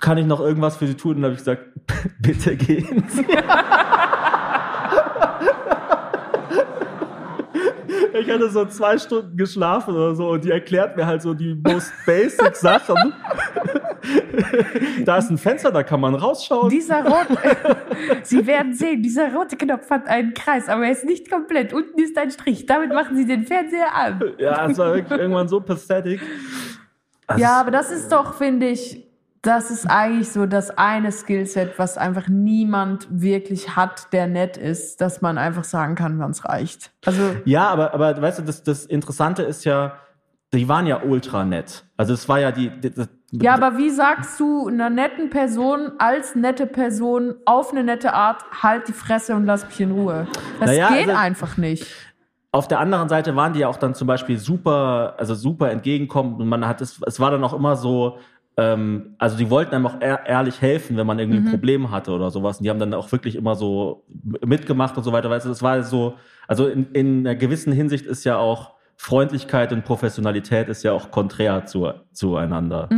[0.00, 1.14] kann ich noch irgendwas für sie tun?
[1.14, 1.62] Und dann habe ich gesagt,
[2.20, 3.24] bitte gehen Sie.
[8.12, 11.54] Ich hatte so zwei Stunden geschlafen oder so und die erklärt mir halt so die
[11.54, 13.12] most basic Sachen.
[15.04, 16.68] da ist ein Fenster, da kann man rausschauen.
[16.70, 17.36] Dieser rote,
[18.22, 21.72] Sie werden sehen, dieser rote Knopf hat einen Kreis, aber er ist nicht komplett.
[21.72, 22.66] Unten ist ein Strich.
[22.66, 24.22] Damit machen Sie den Fernseher an.
[24.38, 26.20] Ja, es war wirklich irgendwann so pathetic.
[27.26, 29.09] Also Ja, aber das ist doch, finde ich,
[29.42, 35.00] das ist eigentlich so das eine Skillset, was einfach niemand wirklich hat, der nett ist,
[35.00, 36.90] dass man einfach sagen kann, wann es reicht.
[37.06, 39.94] Also, Ja, aber, aber weißt du, das, das Interessante ist ja,
[40.52, 41.84] die waren ja ultra nett.
[41.96, 43.06] Also es war ja die, die, die
[43.44, 48.44] Ja, aber wie sagst du einer netten Person als nette Person auf eine nette Art,
[48.62, 50.26] halt die Fresse und lass mich in Ruhe?
[50.58, 51.86] Das Naja, geht also- einfach nicht.
[52.52, 56.40] auf der anderen Seite waren die ja auch dann zum Beispiel super, also super entgegenkommend
[56.40, 58.18] und man hat es, es war dann auch immer so,
[58.56, 61.46] ähm, also die wollten einem auch ehr, ehrlich helfen, wenn man irgendwie Mhm.
[61.46, 62.58] ein Problem hatte oder sowas.
[62.58, 64.04] Und die haben dann auch wirklich immer so
[64.44, 65.30] mitgemacht und so weiter.
[65.30, 66.14] Weißt du, das war so,
[66.48, 71.10] also in, in einer gewissen Hinsicht ist ja auch Freundlichkeit und Professionalität ist ja auch
[71.10, 72.90] konträr zu, zueinander.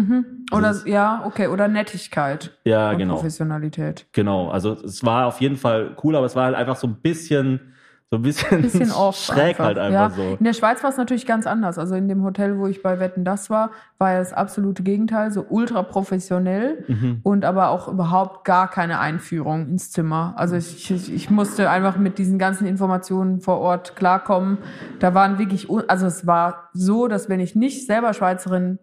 [0.51, 3.15] Oder Das ist- ja, okay, oder Nettigkeit Ja, und genau.
[3.15, 4.07] Professionalität.
[4.13, 4.49] Genau.
[4.51, 7.75] Also es war auf jeden Fall cool, aber es war halt einfach so ein bisschen,
[8.13, 9.17] so ein bisschen, Bisschen off.
[9.17, 10.11] schräg halt einfach ja.
[10.11, 10.37] so.
[10.39, 11.79] In der Schweiz war es natürlich ganz anders.
[11.79, 15.31] Also in dem Hotel, wo ich bei Wetten das war, war ja das absolute Gegenteil,
[15.33, 17.21] so ultra professionell Mhm.
[17.23, 20.35] und aber auch überhaupt gar keine Einführung ins Zimmer.
[20.37, 24.59] Also ich, ich, ich musste einfach mit diesen ganzen Informationen vor Ort klarkommen.
[24.99, 28.79] Da waren wirklich, also es war so, dass wenn ich nicht selber Schweizerin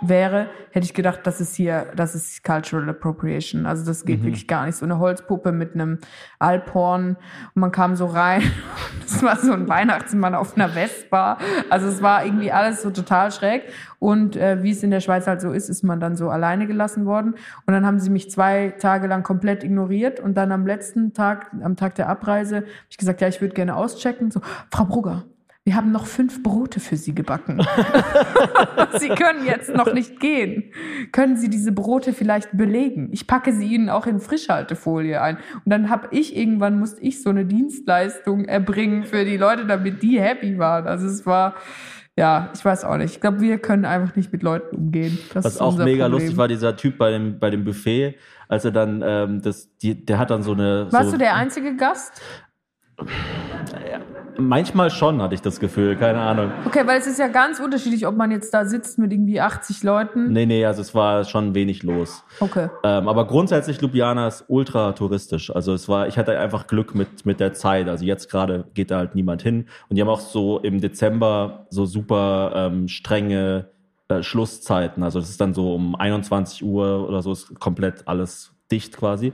[0.00, 3.66] wäre, hätte ich gedacht, das ist hier, das ist Cultural Appropriation.
[3.66, 4.06] Also das Mhm.
[4.06, 4.76] geht wirklich gar nicht.
[4.76, 5.98] So eine Holzpuppe mit einem
[6.38, 7.16] Alphorn
[7.54, 8.42] und man kam so rein.
[9.02, 11.36] Das war so ein Weihnachtsmann auf einer Vespa.
[11.68, 13.64] Also es war irgendwie alles so total schräg.
[13.98, 16.66] Und äh, wie es in der Schweiz halt so ist, ist man dann so alleine
[16.66, 17.34] gelassen worden.
[17.66, 20.18] Und dann haben sie mich zwei Tage lang komplett ignoriert.
[20.18, 23.54] Und dann am letzten Tag, am Tag der Abreise, habe ich gesagt, ja, ich würde
[23.54, 24.30] gerne auschecken.
[24.30, 25.24] So, Frau Brugger,
[25.64, 27.64] wir haben noch fünf Brote für Sie gebacken.
[28.98, 30.72] Sie können jetzt noch nicht gehen.
[31.12, 33.10] Können Sie diese Brote vielleicht belegen?
[33.12, 35.36] Ich packe sie Ihnen auch in Frischhaltefolie ein.
[35.36, 40.02] Und dann habe ich irgendwann musste ich so eine Dienstleistung erbringen für die Leute, damit
[40.02, 40.88] die happy waren.
[40.88, 41.54] Also es war
[42.18, 43.12] ja, ich weiß auch nicht.
[43.14, 45.16] Ich glaube, wir können einfach nicht mit Leuten umgehen.
[45.32, 46.10] Das Was auch mega Problem.
[46.10, 48.16] lustig war, dieser Typ bei dem, bei dem Buffet,
[48.48, 50.88] als er dann, ähm, das, die, der hat dann so eine.
[50.90, 52.20] Warst so, du der einzige Gast?
[54.38, 56.52] Manchmal schon, hatte ich das Gefühl, keine Ahnung.
[56.64, 59.82] Okay, weil es ist ja ganz unterschiedlich, ob man jetzt da sitzt mit irgendwie 80
[59.82, 60.32] Leuten.
[60.32, 62.24] Nee, nee, also es war schon wenig los.
[62.40, 62.68] Okay.
[62.82, 65.54] Ähm, aber grundsätzlich Ljubljana ist ultra touristisch.
[65.54, 67.88] Also es war, ich hatte einfach Glück mit, mit der Zeit.
[67.88, 69.66] Also jetzt gerade geht da halt niemand hin.
[69.88, 73.66] Und die haben auch so im Dezember so super ähm, strenge
[74.08, 75.02] äh, Schlusszeiten.
[75.02, 79.32] Also das ist dann so um 21 Uhr oder so ist komplett alles dicht quasi.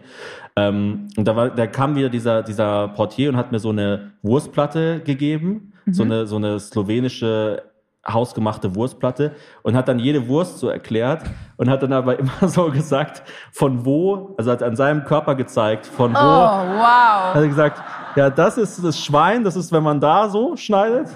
[0.56, 4.10] Ähm, und da, war, da kam wieder dieser, dieser Portier und hat mir so eine
[4.22, 5.72] Wurstplatte gegeben.
[5.90, 7.62] So eine, so eine slowenische
[8.06, 11.22] hausgemachte Wurstplatte und hat dann jede Wurst so erklärt
[11.56, 13.22] und hat dann aber immer so gesagt,
[13.52, 17.34] von wo, also hat an seinem Körper gezeigt, von wo, Oh, wow.
[17.34, 17.82] hat er gesagt,
[18.16, 21.08] ja, das ist das Schwein, das ist, wenn man da so schneidet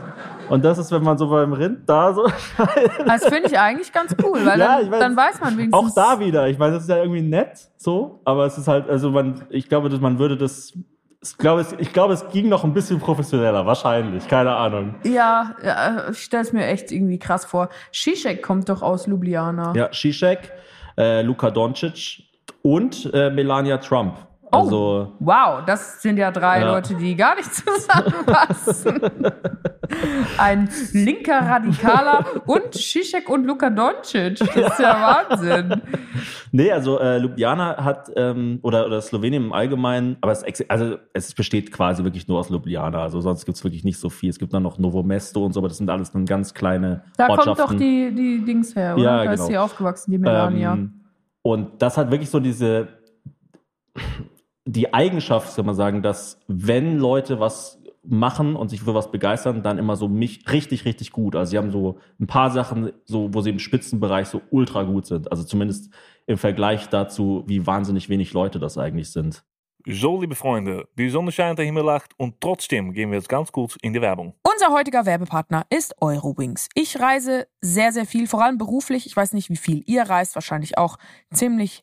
[0.53, 2.27] und das ist, wenn man so beim Rind da so.
[3.07, 5.01] Das finde ich eigentlich ganz cool, weil Ja, dann, ich weiß.
[5.01, 5.73] dann weiß man wenigstens.
[5.73, 8.87] Auch da wieder, ich meine, das ist ja irgendwie nett, so, aber es ist halt,
[8.91, 10.75] also man, ich glaube, dass man würde das,
[11.23, 14.97] ich glaube, es, ich glaube, es ging noch ein bisschen professioneller, wahrscheinlich, keine Ahnung.
[15.05, 17.71] Ja, ja ich stelle es mir echt irgendwie krass vor.
[17.91, 19.73] Zizek kommt doch aus Ljubljana.
[19.75, 20.53] Ja, Zizek,
[20.99, 22.25] äh, Luka Doncic
[22.61, 24.17] und äh, Melania Trump.
[24.51, 26.73] Also, Wow, das sind ja drei Ja.
[26.73, 29.01] Leute, die gar nicht zusammenpassen.
[30.39, 34.39] Ein linker Radikaler und Zizek und Luka Doncic.
[34.39, 35.83] Das ist ja Wahnsinn.
[36.53, 41.35] nee, also äh, Ljubljana hat, ähm, oder, oder Slowenien im Allgemeinen, aber es, also, es
[41.35, 43.03] besteht quasi wirklich nur aus Ljubljana.
[43.03, 44.31] Also sonst gibt's wirklich nicht so viel.
[44.31, 47.05] Es gibt dann noch Novo Mesto und so, aber das sind alles dann ganz kleine
[47.17, 49.05] Da kommt doch die, die Dings her, oder?
[49.05, 49.43] Ja, da genau.
[49.43, 50.75] ist sie aufgewachsen, die Melania.
[50.75, 51.01] Ähm,
[51.43, 52.89] und das hat wirklich so diese,
[54.65, 59.63] die Eigenschaft, kann man sagen, dass wenn Leute was machen und sich für was begeistern,
[59.63, 61.37] dann immer so mich richtig, richtig gut.
[61.37, 65.07] Also sie haben so ein paar Sachen, so, wo sie im Spitzenbereich so ultra gut
[65.07, 65.31] sind.
[65.31, 65.93] Also zumindest
[66.27, 69.45] im Vergleich dazu, wie wahnsinnig wenig Leute das eigentlich sind.
[69.85, 73.51] So, liebe Freunde, die Sonne scheint, der Himmel lacht und trotzdem gehen wir jetzt ganz
[73.51, 74.35] kurz in die Werbung.
[74.49, 76.69] Unser heutiger Werbepartner ist Eurowings.
[76.75, 79.07] Ich reise sehr, sehr viel, vor allem beruflich.
[79.07, 80.99] Ich weiß nicht, wie viel ihr reist, wahrscheinlich auch
[81.33, 81.83] ziemlich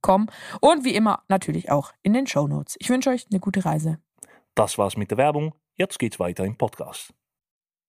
[0.00, 0.26] Eurowings.com
[0.60, 2.76] und wie immer natürlich auch in den Show Notes.
[2.78, 3.98] Ich wünsche euch eine gute Reise.
[4.54, 5.54] Das war's mit der Werbung.
[5.76, 7.14] Jetzt geht's weiter im Podcast.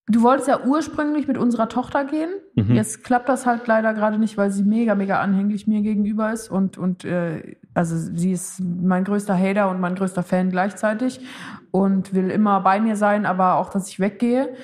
[0.08, 2.32] Du wolltest ja ursprünglich mit unserer Tochter gehen.
[2.56, 2.76] Mhm.
[2.76, 6.50] Jetzt klappt das halt leider gerade nicht, weil sie mega, mega anhänglich mir gegenüber ist.
[6.50, 11.22] Und, und äh, also sie ist mein größter Hater und mein größter Fan gleichzeitig
[11.70, 14.56] und will immer bei mir sein, aber auch, dass ich weggehe.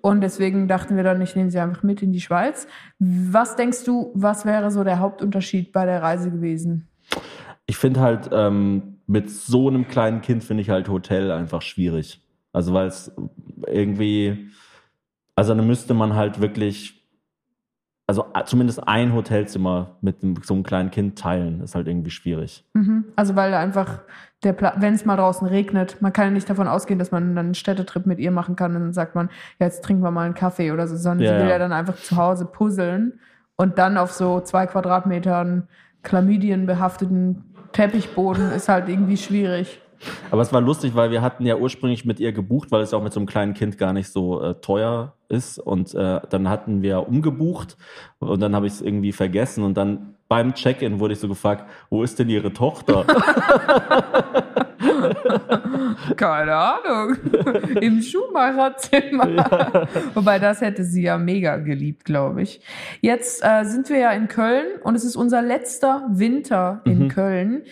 [0.00, 2.66] Und deswegen dachten wir dann, ich nehme sie einfach mit in die Schweiz.
[2.98, 6.88] Was denkst du, was wäre so der Hauptunterschied bei der Reise gewesen?
[7.66, 12.22] Ich finde halt, ähm, mit so einem kleinen Kind finde ich halt Hotel einfach schwierig.
[12.52, 13.12] Also weil es
[13.66, 14.50] irgendwie,
[15.34, 17.06] also dann müsste man halt wirklich,
[18.06, 22.64] also zumindest ein Hotelzimmer mit so einem kleinen Kind teilen, ist halt irgendwie schwierig.
[22.72, 23.04] Mhm.
[23.14, 24.00] Also weil einfach
[24.42, 27.46] der wenn es mal draußen regnet, man kann ja nicht davon ausgehen, dass man dann
[27.46, 30.24] einen Städtetrip mit ihr machen kann und dann sagt man, ja, jetzt trinken wir mal
[30.24, 31.54] einen Kaffee oder so, sondern Ja, sie will ja.
[31.54, 33.20] ja dann einfach zu Hause puzzeln
[33.56, 35.68] und dann auf so zwei Quadratmetern
[36.02, 39.80] chlamydienbehafteten Teppichboden ist halt irgendwie schwierig.
[40.30, 43.02] Aber es war lustig, weil wir hatten ja ursprünglich mit ihr gebucht, weil es auch
[43.02, 45.58] mit so einem kleinen Kind gar nicht so äh, teuer ist.
[45.58, 47.76] Und äh, dann hatten wir umgebucht
[48.18, 49.64] und dann habe ich es irgendwie vergessen.
[49.64, 53.06] Und dann beim Check-in wurde ich so gefragt, wo ist denn ihre Tochter?
[56.16, 57.16] Keine Ahnung.
[57.80, 59.88] Im Schuhmacherzimmer.
[60.14, 62.60] Wobei das hätte sie ja mega geliebt, glaube ich.
[63.00, 67.08] Jetzt äh, sind wir ja in Köln und es ist unser letzter Winter in Mhm.
[67.08, 67.62] Köln.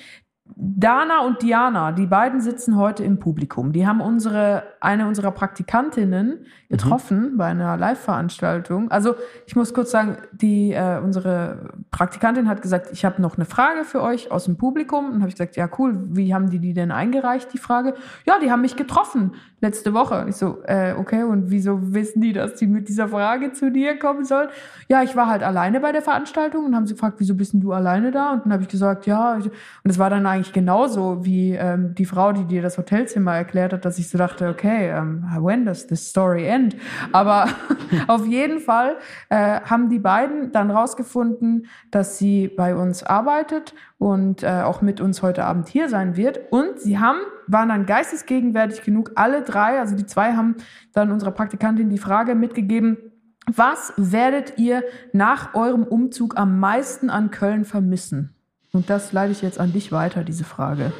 [0.46, 3.72] Dana und Diana, die beiden sitzen heute im Publikum.
[3.72, 8.90] Die haben unsere, eine unserer Praktikantinnen getroffen bei einer Live-Veranstaltung.
[8.90, 9.14] Also
[9.46, 13.84] ich muss kurz sagen, die, äh, unsere Praktikantin hat gesagt, ich habe noch eine Frage
[13.84, 15.12] für euch aus dem Publikum.
[15.12, 17.94] Und habe ich gesagt, ja cool, wie haben die die denn eingereicht, die Frage?
[18.26, 19.32] Ja, die haben mich getroffen
[19.64, 20.20] letzte Woche.
[20.20, 23.72] Und ich so, äh, okay, und wieso wissen die, dass die mit dieser Frage zu
[23.72, 24.48] dir kommen sollen?
[24.88, 27.60] Ja, ich war halt alleine bei der Veranstaltung und haben sie gefragt, wieso bist denn
[27.60, 28.34] du alleine da?
[28.34, 29.50] Und dann habe ich gesagt, ja, und
[29.82, 33.84] es war dann eigentlich genauso wie ähm, die Frau, die dir das Hotelzimmer erklärt hat,
[33.84, 36.76] dass ich so dachte, okay, ähm, when does this story end?
[37.12, 37.48] Aber
[38.06, 38.96] auf jeden Fall
[39.30, 43.74] äh, haben die beiden dann rausgefunden, dass sie bei uns arbeitet
[44.04, 46.52] und äh, auch mit uns heute Abend hier sein wird.
[46.52, 50.56] Und sie haben, waren dann geistesgegenwärtig genug, alle drei, also die zwei haben
[50.92, 52.98] dann unserer Praktikantin die Frage mitgegeben,
[53.46, 54.82] was werdet ihr
[55.14, 58.34] nach eurem Umzug am meisten an Köln vermissen?
[58.74, 60.92] Und das leite ich jetzt an dich weiter, diese Frage.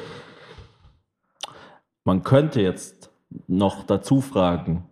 [2.05, 3.11] Man könnte jetzt
[3.45, 4.85] noch dazu fragen,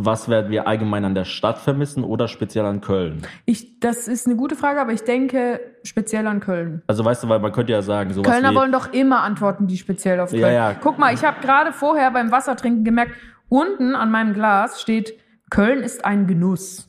[0.00, 3.22] was werden wir allgemein an der Stadt vermissen oder speziell an Köln?
[3.46, 6.82] Ich, das ist eine gute Frage, aber ich denke speziell an Köln.
[6.86, 9.76] Also weißt du, weil man könnte ja sagen, sowas Kölner wollen doch immer Antworten, die
[9.76, 10.42] speziell auf Köln.
[10.42, 10.74] Ja, ja.
[10.74, 13.12] Guck mal, ich habe gerade vorher beim Wassertrinken gemerkt,
[13.48, 15.14] unten an meinem Glas steht,
[15.50, 16.88] Köln ist ein Genuss.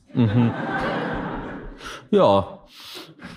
[2.12, 2.59] ja,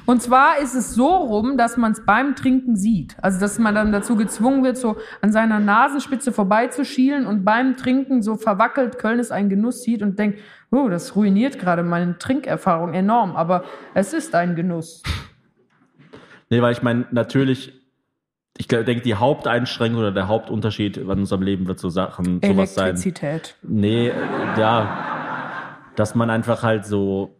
[0.06, 3.16] Und zwar ist es so rum, dass man es beim Trinken sieht.
[3.22, 8.22] Also, dass man dann dazu gezwungen wird, so an seiner Nasenspitze vorbeizuschielen und beim Trinken
[8.22, 10.38] so verwackelt Köln ist ein Genuss sieht und denkt,
[10.70, 13.36] oh, das ruiniert gerade meine Trinkerfahrung enorm.
[13.36, 13.64] Aber
[13.94, 15.02] es ist ein Genuss.
[16.50, 17.72] Nee, weil ich meine, natürlich,
[18.58, 22.88] ich denke, die Haupteinschränkung oder der Hauptunterschied in unserem Leben wird so Sachen, sowas sein.
[22.88, 23.56] Elektrizität.
[23.62, 24.12] Nee,
[24.58, 27.38] ja, dass man einfach halt so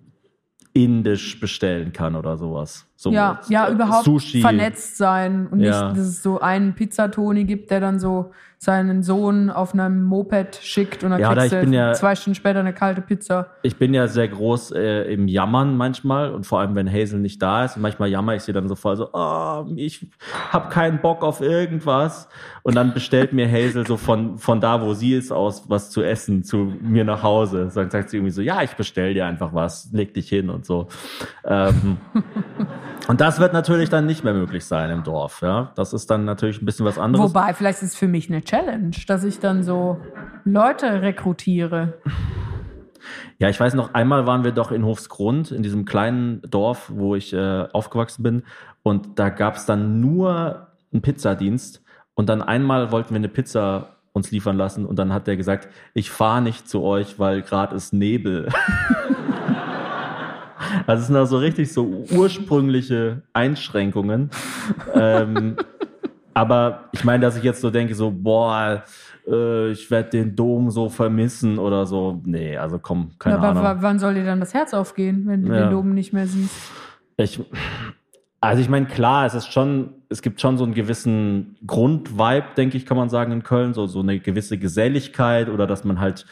[0.74, 2.86] indisch bestellen kann oder sowas.
[2.96, 4.40] So, Ja, ja, äh, überhaupt Sushi.
[4.40, 5.88] vernetzt sein und nicht, Ja.
[5.90, 8.32] dass es so einen Pizzatoni gibt, der dann so
[8.62, 12.60] seinen Sohn auf einem Moped schickt und dann Ja, kriegst du ja- zwei Stunden später
[12.60, 13.48] eine kalte Pizza.
[13.62, 17.42] Ich bin ja sehr groß äh, im Jammern manchmal und vor allem, wenn Hazel nicht
[17.42, 17.74] da ist.
[17.74, 20.06] Und manchmal jammer ich sie dann so voll so, oh, ich
[20.52, 22.28] hab keinen Bock auf irgendwas.
[22.62, 26.04] Und dann bestellt mir Hazel so von, von da, wo sie ist, aus was zu
[26.04, 27.68] essen zu mir nach Hause.
[27.74, 30.64] Dann sagt sie irgendwie so, ja, ich bestell dir einfach was, leg dich hin und
[30.64, 30.86] so.
[31.44, 31.96] Ähm,
[33.08, 35.40] Und das wird natürlich dann nicht mehr möglich sein im Dorf.
[35.42, 35.72] Ja?
[35.74, 37.34] Das ist dann natürlich ein bisschen was anderes.
[37.34, 39.98] Wobei, vielleicht ist es für mich eine Challenge, dass ich dann so
[40.44, 41.94] Leute rekrutiere.
[43.38, 47.14] Ja, ich weiß noch, einmal waren wir doch in Hofsgrund, in diesem kleinen Dorf, wo
[47.16, 48.42] ich äh, aufgewachsen bin.
[48.82, 51.82] Und da gab es dann nur einen Pizzadienst.
[52.12, 54.84] Und dann einmal wollten wir eine Pizza uns liefern lassen.
[54.84, 58.50] Und dann hat der gesagt, ich fahre nicht zu euch, weil gerade ist Nebel.
[60.86, 64.30] Also es sind da so richtig so ursprüngliche Einschränkungen.
[64.94, 65.56] ähm,
[66.34, 68.82] aber ich meine, dass ich jetzt so denke, so, boah,
[69.28, 72.20] äh, ich werde den Dom so vermissen oder so.
[72.24, 73.62] Nee, also komm, keine aber Ahnung.
[73.62, 75.62] wa- wann soll dir dann das Herz aufgehen, wenn du Ja.
[75.62, 76.54] den Dom nicht mehr siehst?
[77.16, 77.40] Ich,
[78.40, 82.76] also ich meine, klar, es ist schon, es gibt schon so einen gewissen Grundvibe, denke
[82.76, 86.26] ich, kann man sagen, in Köln, so, so eine gewisse Geselligkeit oder dass man halt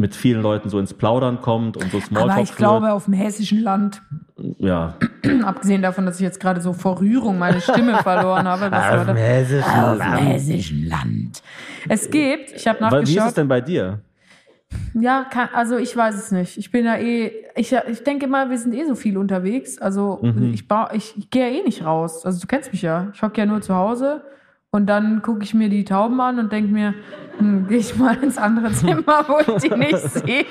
[0.00, 2.58] mit vielen Leuten so ins Plaudern kommt und so Smalltalk Aber ich führt.
[2.58, 4.00] glaube, auf dem hessischen Land,
[4.58, 4.94] ja.
[5.44, 8.66] abgesehen davon, dass ich jetzt gerade so vor Rührung meine Stimme verloren habe?
[8.72, 11.42] Auf dem hessischen Land.
[11.88, 13.98] Es gibt, ich habe Weil, wie ist es nachgeschaut, denn bei dir?
[14.94, 16.58] ja, kann, also ich weiß es nicht.
[16.58, 19.78] Ich bin ja eh, ich, ich denke immer, wir sind eh so viel unterwegs.
[19.78, 20.52] Also Mhm.
[20.54, 22.24] ich, ich, ich gehe ja eh nicht raus.
[22.24, 23.08] Also du kennst mich ja.
[23.14, 24.22] Ich hocke ja nur zu Hause
[24.70, 26.94] und dann gucke ich mir die Tauben an und denke mir,
[27.38, 30.44] hm, gehe ich mal ins andere Zimmer, wo ich die nicht sehe.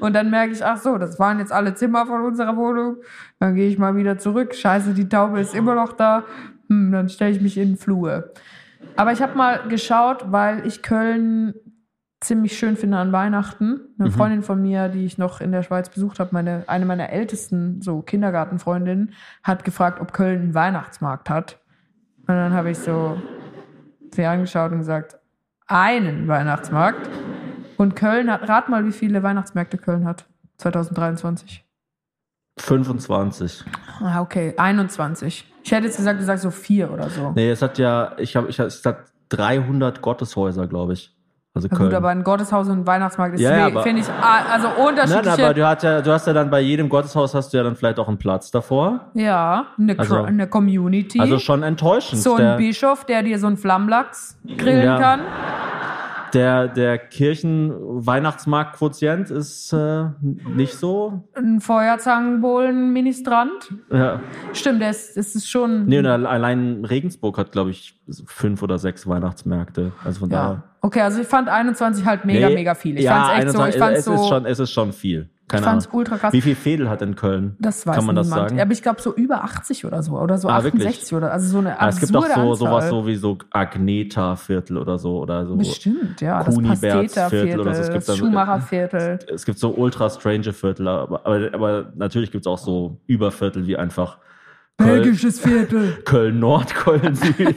[0.00, 2.96] Und dann merke ich, ach so, das waren jetzt alle Zimmer von unserer Wohnung.
[3.38, 4.54] Dann gehe ich mal wieder zurück.
[4.54, 6.24] Scheiße, die Taube ist immer noch da.
[6.68, 8.32] Hm, dann stelle ich mich in den Flur.
[8.96, 11.54] Aber ich habe mal geschaut, weil ich Köln
[12.20, 13.80] ziemlich schön finde an Weihnachten.
[13.98, 17.10] Eine Freundin von mir, die ich noch in der Schweiz besucht habe, meine, eine meiner
[17.10, 19.12] ältesten so Kindergartenfreundinnen,
[19.42, 21.60] hat gefragt, ob Köln einen Weihnachtsmarkt hat.
[22.28, 23.20] Und dann habe ich so
[24.12, 25.18] sie angeschaut und gesagt,
[25.66, 27.08] einen Weihnachtsmarkt.
[27.76, 30.26] Und Köln hat, rat mal, wie viele Weihnachtsmärkte Köln hat
[30.58, 31.64] 2023.
[32.58, 33.64] 25.
[34.00, 35.52] Ah, okay, 21.
[35.62, 37.32] Ich hätte jetzt gesagt, du sagst so vier oder so.
[37.34, 41.15] Nee, es hat ja, ich habe, ich, es hat 300 Gotteshäuser, glaube ich.
[41.56, 41.88] Also Köln.
[41.88, 44.88] gut, aber ein Gotteshaus und ein Weihnachtsmarkt ist, Ja, ja, finde ich, ah, also Nein,
[44.88, 45.44] unterschiedliche.
[45.44, 47.74] aber du hast, ja, du hast ja dann bei jedem Gotteshaus hast du ja dann
[47.76, 49.00] vielleicht auch einen Platz davor.
[49.14, 51.18] ja, eine, Also- eine Community.
[51.18, 52.20] Also schon enttäuschend.
[52.22, 55.20] so ein Bischof, der dir so einen Flammlachs grillen kann.
[56.36, 60.04] Der, der Kirchen-Weihnachtsmarkt-Quotient ist äh,
[60.54, 61.24] nicht so.
[61.34, 63.72] Ein Feuerzangenbowlen-Ministrant.
[63.90, 64.20] Ja.
[64.52, 65.86] Stimmt, das, das ist schon.
[65.86, 69.92] Nee, und allein Regensburg hat, glaube ich, fünf oder sechs Weihnachtsmärkte.
[70.04, 70.36] Also von ja.
[70.36, 70.62] daher.
[70.82, 72.98] Okay, also ich fand 21 halt mega, Nee, mega viel.
[72.98, 73.60] Ich ja, fand's echt so.
[73.60, 74.12] 21 Ich fand's es, so.
[74.14, 75.30] ist schon, es ist schon viel.
[75.48, 75.98] Keine ich fand's Ahnung.
[75.98, 76.32] ultra krass.
[76.32, 77.54] Wie viel Fädel hat in Köln?
[77.60, 78.48] Das weiß Kann man das niemand.
[78.50, 78.60] sagen?
[78.60, 80.18] Aber ich glaube so über 80 oder so.
[80.18, 81.12] Oder so Ah, 68 wirklich?
[81.14, 82.80] oder also so eine Ah, es gibt auch absurde so Anzahl.
[82.82, 85.56] sowas so wie so Agneta-Viertel oder so oder so.
[85.56, 86.42] Bestimmt, ja.
[86.42, 87.80] Das Kunibertsviertel Pasteta-Viertel, oder so.
[87.82, 89.18] Es gibt das dann- Schumacher-Viertel.
[89.32, 93.66] Es gibt so ultra strange Viertel, aber, aber, aber natürlich gibt es auch so Überviertel
[93.66, 94.18] wie einfach
[94.76, 96.02] Belgisches Viertel.
[96.04, 97.56] Köln Nord, Köln Süd.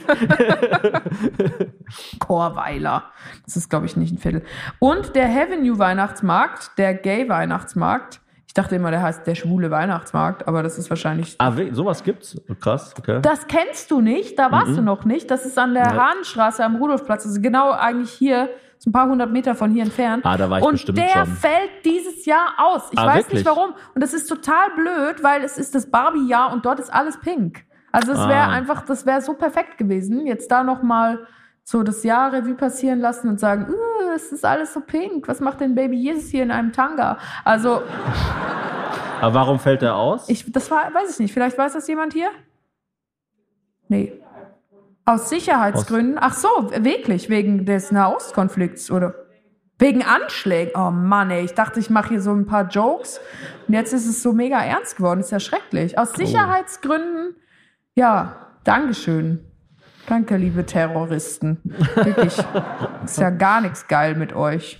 [2.18, 3.04] Chorweiler.
[3.44, 4.42] Das ist, glaube ich, nicht ein Viertel.
[4.78, 8.20] Und der Avenue Weihnachtsmarkt, der Gay Weihnachtsmarkt.
[8.46, 11.36] Ich dachte immer, der heißt der schwule Weihnachtsmarkt, aber das ist wahrscheinlich.
[11.38, 12.40] ah, sowas gibt's?
[12.60, 13.20] Krass, okay.
[13.22, 15.30] Das kennst du nicht, da warst du noch nicht.
[15.30, 15.98] Das ist an der Nee.
[15.98, 17.24] Hahnstraße am Rudolfplatz.
[17.26, 18.48] Also genau eigentlich hier,
[18.82, 20.24] so ein paar hundert Meter von hier entfernt.
[20.24, 21.26] Ah, da war ich Und bestimmt der schon.
[21.26, 22.88] fällt dieses Jahr aus.
[22.92, 23.44] Ich Ah, weiß wirklich?
[23.44, 23.74] nicht warum.
[23.94, 27.64] Und das ist total blöd, weil es ist das Barbie-Jahr und dort ist alles pink.
[27.92, 28.52] Also es wäre Ah.
[28.52, 31.26] einfach, das wäre so perfekt gewesen, jetzt da nochmal
[31.62, 35.28] so das Jahr Revue passieren lassen und sagen, "Uh, es ist alles so pink.
[35.28, 37.18] Was macht denn Baby Jesus hier in einem Tanga?
[37.44, 37.82] Also,
[39.20, 40.26] Aber warum fällt der aus?
[40.30, 41.34] ich, das war, weiß ich nicht.
[41.34, 42.30] Vielleicht weiß das jemand hier?
[43.88, 44.12] Nee.
[45.10, 46.18] Aus Sicherheitsgründen.
[46.20, 49.14] Ach so, wirklich, wegen des Nahostkonflikts oder
[49.78, 50.72] wegen Anschlägen.
[50.76, 53.20] Oh Mann, ey, ich dachte, ich mache hier so ein paar Jokes
[53.66, 55.18] und jetzt ist es so mega ernst geworden.
[55.18, 55.98] Ist ja schrecklich.
[55.98, 57.34] Aus Sicherheitsgründen,
[57.96, 59.44] ja, Dankeschön.
[60.06, 61.58] Danke, liebe Terroristen.
[61.94, 62.36] Wirklich.
[63.04, 64.78] Ist ja gar nichts geil mit euch.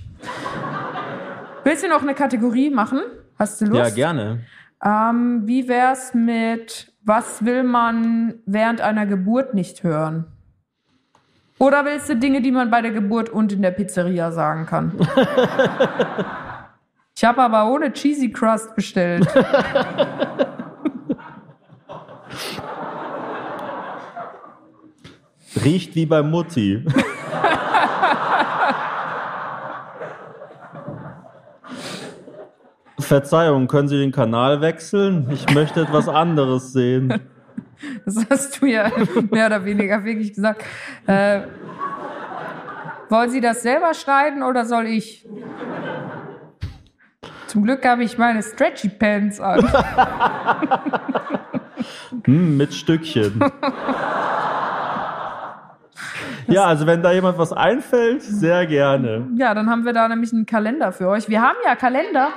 [1.65, 3.01] Willst du noch eine Kategorie machen?
[3.39, 3.77] Hast du Lust?
[3.77, 4.41] ja, gerne.
[4.85, 10.27] Ähm, wie wär's mit, was will man während einer Geburt nicht hören?
[11.59, 14.93] Oder willst du Dinge, die man bei der Geburt und in der Pizzeria sagen kann?
[17.15, 19.27] ich habe aber ohne Cheesy Crust bestellt.
[25.63, 26.87] Riecht wie bei Mutti.
[33.11, 35.27] Verzeihung, können Sie den Kanal wechseln?
[35.33, 37.13] Ich möchte etwas anderes sehen.
[38.05, 38.93] Das hast du ja
[39.31, 40.63] mehr oder weniger wirklich gesagt.
[41.07, 41.41] Äh,
[43.09, 45.27] wollen Sie das selber schneiden oder soll ich?
[47.47, 49.67] Zum Glück habe ich meine Stretchy Pants an.
[52.27, 53.41] Hm, mit Stückchen.
[56.47, 59.29] Ja, also wenn da jemand was einfällt, sehr gerne.
[59.37, 61.29] Ja, dann haben wir da nämlich einen Kalender für euch.
[61.29, 62.31] Wir haben ja Kalender.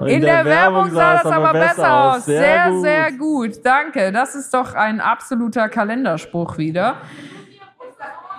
[0.00, 2.24] In, der, Werbung sah das aber besser aus.
[2.24, 2.82] Sehr, gut.
[2.82, 3.50] sehr gut.
[3.64, 4.12] Danke.
[4.12, 6.96] Das ist doch ein absoluter Kalenderspruch wieder.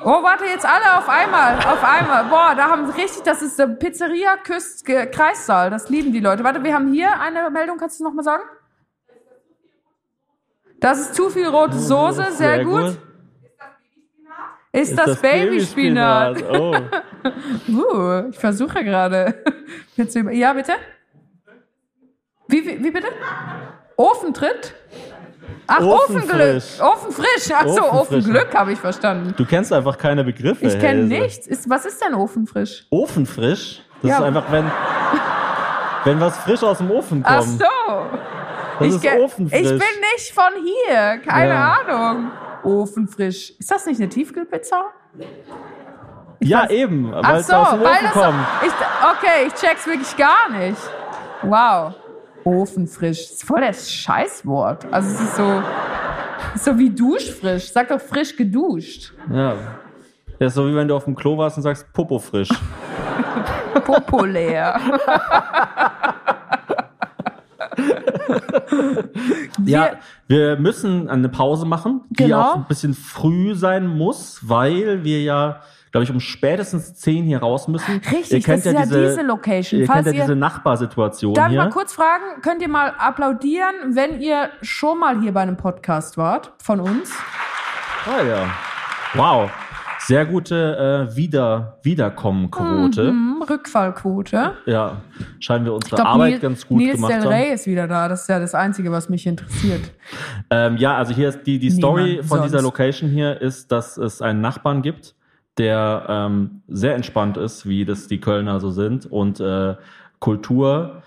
[0.03, 2.25] Oh, warte, jetzt alle auf einmal, auf einmal.
[2.25, 5.69] Boah, da haben sie richtig, das ist der Pizzeria Küst Kreissaal.
[5.69, 6.43] Das lieben die Leute.
[6.43, 8.43] Warte, wir haben hier eine Meldung, kannst du noch mal sagen?
[10.79, 12.99] Das ist zu viel rote Soße, sehr, gut.
[14.71, 16.43] Ist, das, Babyspinat?
[16.51, 16.75] Oh.
[17.67, 19.43] Uh, ich versuche gerade.
[20.31, 20.73] Ja, bitte?
[22.47, 23.07] Wie, wie, wie bitte?
[23.95, 24.73] Ofentritt?
[25.67, 26.23] Ach, Ofenglück.
[26.29, 26.81] Ofenfrisch.
[26.81, 27.49] Ofenfrisch.
[27.53, 28.19] Ach so, Ofenfrisch.
[28.25, 29.33] Ofenglück habe ich verstanden.
[29.37, 30.65] Du kennst einfach keine Begriffe.
[30.65, 31.45] Ich kenne nichts.
[31.47, 32.85] Ist, was ist denn Ofenfrisch?
[32.89, 33.81] Ofenfrisch?
[34.01, 34.17] Das Ja.
[34.19, 34.71] ist einfach, wenn,
[36.05, 37.35] wenn was frisch aus dem Ofen kommt.
[37.37, 38.19] Ach so.
[38.79, 39.59] Das ich, ist ofenfrisch.
[39.59, 39.79] ich bin
[40.15, 41.17] nicht von hier.
[41.25, 41.77] Keine Ja.
[41.85, 42.31] Ahnung.
[42.63, 43.51] Ofenfrisch.
[43.59, 44.85] Ist das nicht eine Tiefkühlpizza?
[46.39, 48.39] ja, weiß- eben, weil Ach so, aus dem weil Ofen das so, kommt.
[48.65, 48.71] ich,
[49.17, 50.77] Okay, ich check's wirklich gar nicht.
[51.41, 51.93] Wow.
[52.47, 53.17] Ofenfrisch.
[53.27, 54.85] Das ist voll das Scheißwort.
[54.91, 55.61] Also es ist so,
[56.55, 57.71] ist so wie duschfrisch.
[57.71, 59.11] Sag doch frisch geduscht.
[59.31, 59.55] Ja.
[60.39, 62.49] Ja, ist so wie wenn du auf dem Klo warst und sagst Popo frisch.
[63.85, 64.79] Populär.
[69.65, 69.91] Ja,
[70.27, 72.41] wir müssen eine Pause machen, die Genau.
[72.41, 75.61] auch ein bisschen früh sein muss, weil wir ja,
[75.97, 78.01] glaube ich, um spätestens 10 hier raus müssen.
[78.11, 79.81] Richtig, ihr kennt das ist ja diese, Location.
[79.81, 83.73] Ihr Falls kennt ja diese Nachbarsituation Darf ich mal kurz fragen, könnt ihr mal applaudieren,
[83.93, 87.11] wenn ihr schon mal hier bei einem Podcast wart von uns?
[88.05, 88.45] Ah ja.
[89.15, 89.49] Wow.
[89.99, 93.07] Sehr gute äh, Wieder Wiederkommenquote.
[93.07, 94.53] Hm, Rückfallquote.
[94.67, 95.01] Ja,
[95.39, 97.27] scheinen wir unsere glaub, Arbeit Nils, ganz gut Nils gemacht Del haben.
[97.27, 98.07] Rey ist wieder da.
[98.07, 99.91] Das ist ja das Einzige, was mich interessiert.
[100.51, 102.63] Ähm, ja, also hier ist die, die Story Niemand von dieser sonst.
[102.77, 105.16] Location hier ist, dass es einen Nachbarn gibt,
[105.57, 109.75] der ähm, sehr entspannt ist, wie das die Kölner so sind und äh,
[110.19, 111.03] Kultur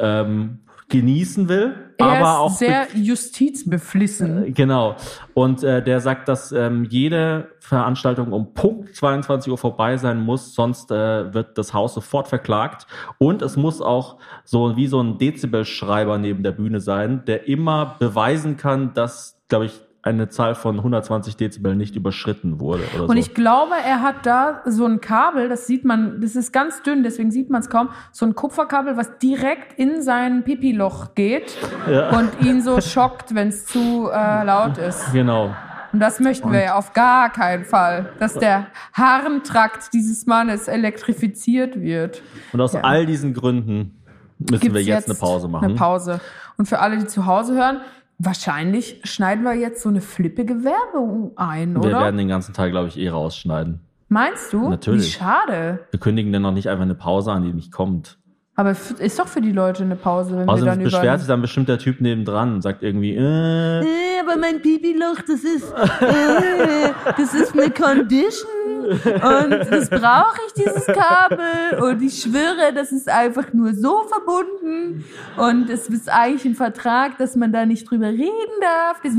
[0.00, 0.58] ähm,
[0.92, 4.52] genießen will, Er aber ist auch sehr justizbeflissen.
[4.52, 4.96] Genau.
[5.32, 10.54] Und äh, der sagt, dass ähm, jede Veranstaltung um Punkt 22 Uhr vorbei sein muss,
[10.54, 12.86] sonst äh, wird das Haus sofort verklagt.
[13.16, 17.96] Und es muss auch so wie so ein Dezibelschreiber neben der Bühne sein, der immer
[17.98, 23.10] beweisen kann, dass, glaube ich, eine Zahl von 120 Dezibel nicht überschritten wurde oder Und
[23.10, 23.14] so.
[23.14, 27.04] ich glaube, er hat da so ein Kabel, das sieht man, das ist ganz dünn,
[27.04, 31.56] deswegen sieht man es kaum, so ein Kupferkabel, was direkt in sein Pipi-Loch geht
[31.88, 32.10] Ja.
[32.18, 35.12] und ihn so schockt, wenn es zu äh, laut ist.
[35.12, 35.54] genau.
[35.92, 41.78] Und das möchten wir ja auf gar keinen Fall, dass der Harntrakt dieses Mannes elektrifiziert
[41.80, 42.22] wird.
[42.52, 42.80] Und aus Ja.
[42.80, 44.02] all diesen Gründen
[44.38, 45.66] müssen Gibt's wir jetzt, eine Pause machen.
[45.66, 46.20] Eine Pause.
[46.56, 47.80] Und für alle, die zu Hause hören,
[48.24, 52.00] wahrscheinlich schneiden wir jetzt so eine flippige Werbung ein, wir oder?
[52.00, 53.80] werden den ganzen Teil, glaube ich, eh rausschneiden.
[54.08, 54.68] Meinst du?
[54.68, 55.06] Natürlich.
[55.06, 55.80] Wie schade.
[55.90, 58.18] Wir kündigen dann noch nicht einfach eine Pause an, die nicht kommt.
[58.54, 60.90] Aber ist doch für die Leute eine Pause, wenn wir Außerdem dann über...
[60.90, 65.22] beschwert sich dann bestimmt der Typ nebendran und sagt irgendwie, äh, Äh, aber mein Pipi-Loch,
[65.26, 68.50] das ist, äh, das ist eine Condition
[68.84, 71.80] und das brauche ich, dieses Kabel.
[71.80, 75.04] Und ich schwöre, das ist einfach nur so verbunden.
[75.36, 79.00] Und es ist eigentlich ein Vertrag, dass man da nicht drüber reden darf.
[79.02, 79.12] Das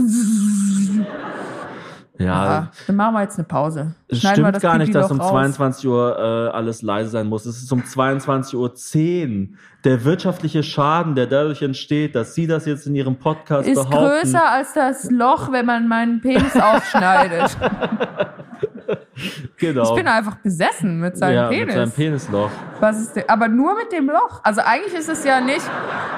[2.26, 3.96] ja, Ah, dann machen wir jetzt eine Pause.
[4.08, 5.56] es Schneiden stimmt gar nicht, dass um Pipi-Loch raus.
[5.56, 7.46] 22 Uhr äh, alles leise sein muss.
[7.46, 8.56] Es ist um 22.10
[9.52, 9.58] Uhr.
[9.84, 13.98] Der wirtschaftliche Schaden, der dadurch entsteht, dass Sie das jetzt in Ihrem Podcast Ist behaupten.
[14.22, 17.58] größer als das Loch, wenn man meinen Penis aufschneidet.
[19.58, 19.84] genau.
[19.90, 21.66] Ich bin einfach besessen mit seinem ja, Penis.
[21.66, 22.50] mit seinem Penisloch.
[22.80, 23.24] Was ist denn?
[23.28, 24.42] Aber nur mit dem Loch.
[24.44, 25.62] Also eigentlich ist es ja nicht,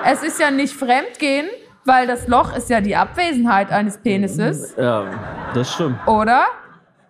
[0.06, 1.48] es ist ja nicht Fremdgehen,
[1.86, 5.04] weil das Loch ist ja die Abwesenheit eines Penises, Ja,
[5.54, 5.96] das stimmt.
[6.08, 6.44] oder?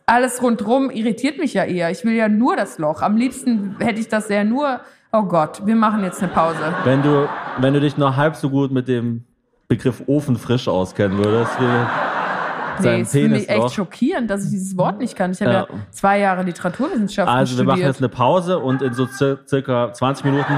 [0.07, 1.89] Alles rundrum irritiert mich ja eher.
[1.89, 3.01] Ich will ja nur das Loch.
[3.01, 4.81] Am liebsten hätte ich das ja nur.
[5.11, 6.59] Oh Gott, wir machen jetzt eine Pause.
[6.83, 9.23] Wenn du, wenn du dich nur halb so gut mit dem
[9.67, 14.77] Begriff Ofenfrisch auskennen würdest, wie Nee, sein es finde ich echt schockierend, dass ich dieses
[14.77, 15.31] Wort nicht kann.
[15.31, 15.67] Ich habe ja, Ja.
[15.91, 17.93] zwei Jahre Literaturwissenschaften Also wir machen studiert.
[17.95, 20.53] jetzt eine Pause und in so cir circa 20 Minuten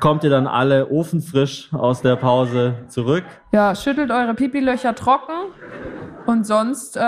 [0.00, 3.24] kommt ihr dann alle ofenfrisch aus der Pause zurück.
[3.52, 5.52] Ja, schüttelt eure Pipilöcher trocken
[6.26, 7.00] und sonst äh,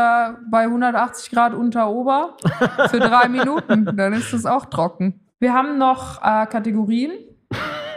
[0.50, 2.36] bei 180 Grad unter Ober
[2.88, 3.96] für drei Minuten.
[3.96, 5.20] Dann ist es auch trocken.
[5.40, 7.12] Wir haben noch äh, Kategorien.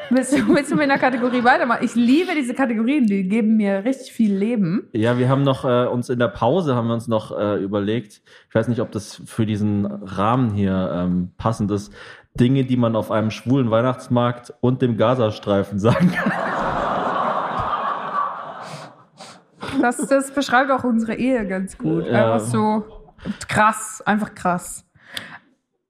[0.09, 1.83] Willst du, willst du mit einer Kategorie weitermachen?
[1.83, 4.87] Ich liebe diese Kategorien, die geben mir richtig viel Leben.
[4.93, 8.21] Ja, wir haben noch äh, uns in der Pause haben wir uns noch äh, überlegt.
[8.49, 11.91] Ich weiß nicht, ob das für diesen Rahmen hier ähm, passend ist.
[12.39, 16.31] Dinge, die man auf einem schwulen Weihnachtsmarkt und dem Gazastreifen sagen kann.
[19.81, 22.05] Das, das beschreibt auch unsere Ehe ganz gut.
[22.07, 22.33] Ja.
[22.33, 22.85] Einfach so
[23.47, 24.85] krass, einfach krass.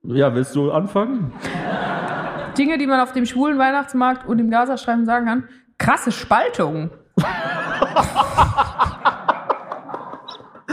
[0.04, 1.34] Ja, willst du anfangen?
[2.58, 5.50] Dinge, die man auf dem schwulen Weihnachtsmarkt und im Gazastreifen sagen kann.
[5.78, 6.92] Krasse Spaltung.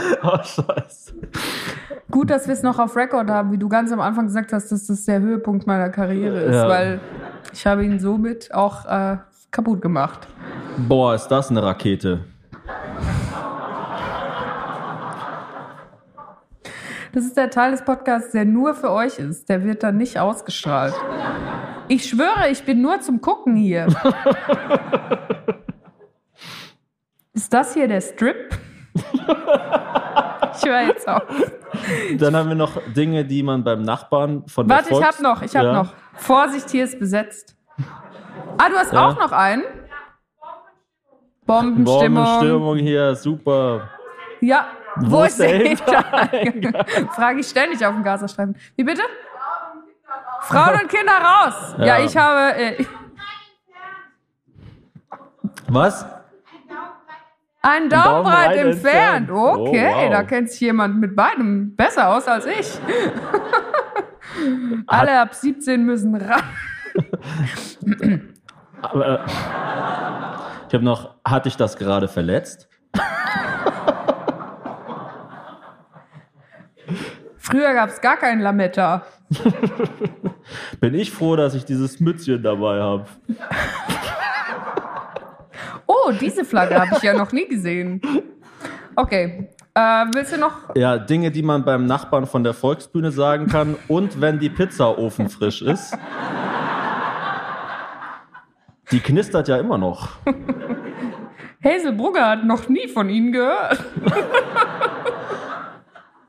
[0.23, 1.13] Oh, scheiße.
[2.11, 4.71] Gut, dass wir es noch auf Record haben, wie du ganz am Anfang gesagt hast,
[4.71, 6.69] dass das der Höhepunkt meiner Karriere ist, Ja.
[6.69, 6.99] weil
[7.51, 9.17] ich habe ihn somit auch äh,
[9.51, 10.27] kaputt gemacht.
[10.87, 12.21] Boah, ist das eine Rakete.
[17.13, 19.47] Das ist der Teil des Podcasts, der nur für euch ist.
[19.49, 20.95] Der wird dann nicht ausgestrahlt.
[21.87, 23.85] Ich schwöre, ich bin nur zum Gucken hier.
[27.33, 28.57] ist das hier der Strip?
[30.55, 31.23] ich höre jetzt auf.
[32.17, 35.19] Dann haben wir noch Dinge, die man beim Nachbarn von der Warte, ich Volks- hab
[35.21, 35.73] noch, ich hab Ja.
[35.73, 35.93] noch.
[36.15, 37.55] Vorsicht, hier ist besetzt.
[38.57, 39.07] Ah, du hast Ja.
[39.07, 39.63] auch noch einen?
[41.45, 42.23] Bombenstimmung.
[42.23, 43.89] Bombenstimmung hier, super.
[44.39, 44.67] Ja.
[44.95, 46.85] Wo, Wo ist der Hintereingang?
[47.15, 48.55] Frage ich ständig auf dem Gazastreifen.
[48.75, 49.01] Wie bitte?
[50.41, 51.75] Frauen und Kinder raus.
[51.79, 51.99] Ja, Ja.
[52.05, 52.55] ich habe.
[52.55, 52.85] Äh,
[55.67, 56.05] Was?
[57.63, 59.29] Einen Daumen breit entfernt.
[59.29, 59.31] entfernt.
[59.31, 60.09] Oh, Okay, wow.
[60.11, 62.77] da kennt sich jemand mit beidem besser aus als ich.
[64.87, 66.43] Alle ab 17 müssen ran.
[68.81, 69.19] Aber, äh,
[70.67, 72.67] ich habe noch, hatte ich das gerade verletzt?
[77.37, 79.03] Früher gab es gar keinen Lametta.
[80.79, 83.05] Bin ich froh, dass ich dieses Mützchen dabei habe.
[86.05, 88.01] Oh, diese Flagge habe ich ja noch nie gesehen.
[88.95, 89.49] Okay.
[89.75, 90.75] Äh, willst du noch?
[90.75, 94.97] Ja, Dinge, die man beim Nachbarn von der Volksbühne sagen kann und wenn die Pizza
[94.97, 95.97] ofenfrisch ist.
[98.91, 100.09] Die knistert ja immer noch.
[101.63, 103.83] Hazel Brugger hat noch nie von Ihnen gehört.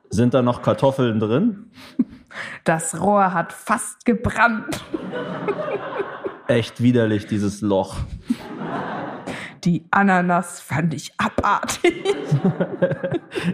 [0.08, 1.70] Sind da noch Kartoffeln drin?
[2.62, 4.82] Das Rohr hat fast gebrannt.
[6.46, 7.96] Echt widerlich, dieses Loch.
[9.64, 11.94] Die Ananas fand ich abartig.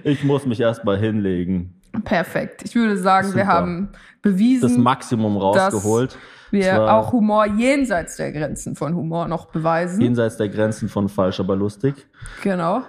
[0.04, 1.74] Ich muss mich erstmal hinlegen.
[2.04, 2.62] Perfekt.
[2.64, 3.46] Ich würde sagen, wir Super.
[3.46, 3.88] haben
[4.22, 6.18] bewiesen, Das Maximum rausgeholt.
[6.50, 10.00] wir auch Humor jenseits der Grenzen von Humor noch beweisen.
[10.00, 11.94] jenseits der Grenzen von falsch, aber lustig.
[12.42, 12.82] genau.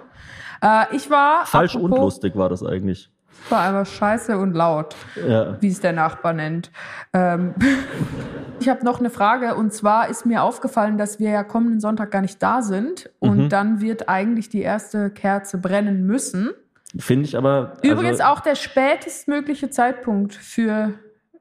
[0.62, 3.10] Äh, ich war Falsch und apropos- lustig war das eigentlich.
[3.50, 4.94] War einfach scheiße und laut.
[5.16, 5.56] Ja.
[5.60, 6.70] wie es der Nachbar nennt.
[7.12, 7.54] Ähm,
[8.60, 12.10] ich habe noch eine Frage und zwar ist mir aufgefallen, dass wir ja kommenden Sonntag
[12.10, 13.48] gar nicht da sind und Mhm.
[13.48, 16.50] dann wird eigentlich die erste Kerze brennen müssen.
[16.98, 17.74] Finde ich aber.
[17.82, 20.92] Übrigens also, auch der spätestmögliche Zeitpunkt für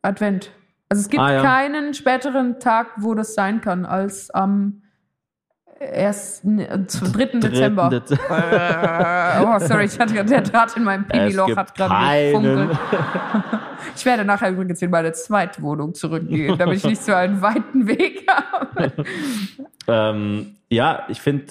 [0.01, 0.51] Advent.
[0.89, 1.41] Also es gibt Ah, ja.
[1.41, 4.80] keinen späteren Tag, wo das sein kann, als am
[5.81, 7.25] 1., äh, 3.
[7.39, 7.89] Dezember.
[7.89, 12.77] Dez- Äh, oh, sorry, ich hatte, der Draht in meinem Pipi-Loch hat gerade gefunkelt.
[13.95, 18.27] Ich werde nachher übrigens in meine Zweitwohnung zurückgehen, damit ich nicht so einen weiten Weg
[18.29, 18.91] habe.
[19.87, 21.45] Ähm, ja, ich finde,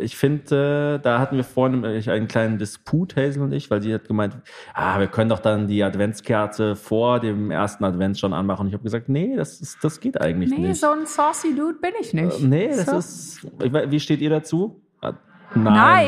[0.00, 3.92] ich finde, äh, da hatten wir vorhin einen kleinen Disput, Hazel und ich, weil sie
[3.94, 4.36] hat gemeint,
[4.74, 8.62] ah, wir können doch dann die Adventskerze vor dem ersten Advent schon anmachen.
[8.62, 10.80] Und ich habe gesagt, nee, das, ist, das geht eigentlich Nee, nicht.
[10.80, 12.40] so ein saucy Dude bin ich nicht.
[12.42, 12.96] Äh, nee, das so.
[12.98, 13.46] ist.
[13.90, 14.80] Wie steht ihr dazu?
[15.00, 15.12] Ah,
[15.54, 15.64] Nein,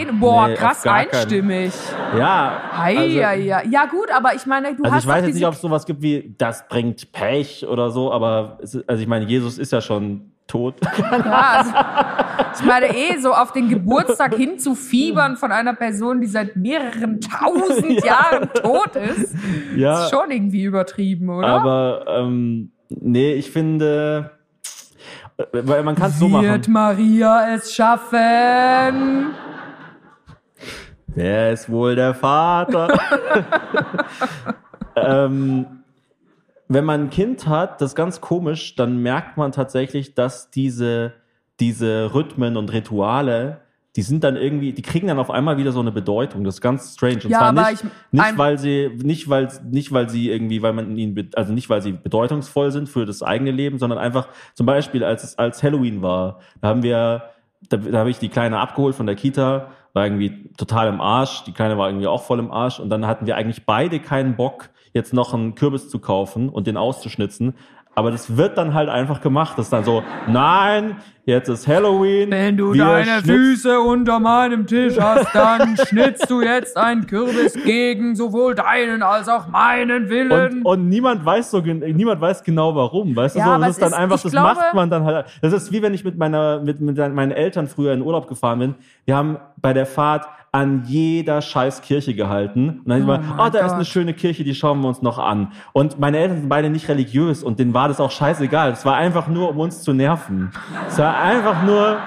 [0.07, 1.73] Nein, boah, nee, krass gar keinen- einstimmig.
[2.17, 3.63] Ja, Hei, also, ja, ja.
[3.69, 5.85] ja, gut, aber ich meine, du also hast ich weiß jetzt nicht, ob es sowas
[5.85, 9.81] gibt wie, das bringt Pech oder so, aber es also ich meine, Jesus ist ja
[9.81, 10.75] schon tot.
[11.13, 16.57] Ja, also, ich meine eh, so auf den Geburtstag hinzufiebern von einer Person, die seit
[16.57, 19.35] mehreren tausend Jahren tot ist,
[19.77, 21.49] ja, ist schon irgendwie übertrieben, oder?
[21.49, 24.33] aber ähm, nee, ich finde,
[25.39, 26.47] äh, weil man kann es so machen.
[26.47, 29.31] Wird Maria es schaffen?
[31.07, 32.89] Wer ist wohl der Vater?
[34.97, 35.82] ähm,
[36.75, 41.13] wenn man ein Kind hat, das ist ganz komisch, dann merkt man tatsächlich, dass diese,
[41.61, 43.61] diese Rhythmen und Rituale,
[43.97, 46.45] die sind dann irgendwie, die kriegen dann auf einmal wieder so eine Bedeutung.
[46.45, 47.17] Das ist ganz strange.
[47.25, 50.63] Und Ja, zwar aber nicht, ich- nicht weil sie, nicht weil, nicht weil sie irgendwie,
[50.63, 54.29] weil man ihnen, also nicht weil sie bedeutungsvoll sind für das eigene Leben, sondern einfach
[54.55, 57.25] zum Beispiel, als es als Halloween war, da haben wir,
[57.69, 61.45] da, da habe ich die Kleine abgeholt von der Kita, war irgendwie total im Arsch,
[61.45, 64.37] die Kleine war irgendwie auch voll im Arsch und dann hatten wir eigentlich beide keinen
[64.37, 67.55] Bock, jetzt noch einen Kürbis zu kaufen und den auszuschnitzen.
[67.95, 69.59] Aber das wird dann halt einfach gemacht.
[69.59, 72.31] Das ist dann so, nein, jetzt ist Halloween.
[72.31, 77.55] Wenn du wir deine Füße unter meinem Tisch hast, dann schnitzt du jetzt einen Kürbis
[77.65, 80.59] gegen sowohl deinen als auch meinen Willen.
[80.65, 83.51] Und, und niemand weiß so, niemand weiß genau warum, weißt du Ja, so?
[83.53, 85.27] aber Das ist dann ist- einfach, das glaube- macht man dann halt.
[85.41, 88.59] Das ist wie wenn ich mit meiner, mit, mit meinen Eltern früher in Urlaub gefahren
[88.59, 88.75] bin.
[89.05, 92.81] Wir haben bei der Fahrt an jeder scheiß Kirche gehalten.
[92.85, 93.73] Und dann oh immer, oh, da ist Gott.
[93.73, 95.51] eine schöne Kirche, die schauen wir uns noch an.
[95.73, 98.71] Und meine Eltern sind beide nicht religiös und denen war das auch scheißegal.
[98.73, 100.51] Es war einfach nur, um uns zu nerven.
[100.89, 101.99] Es war einfach nur,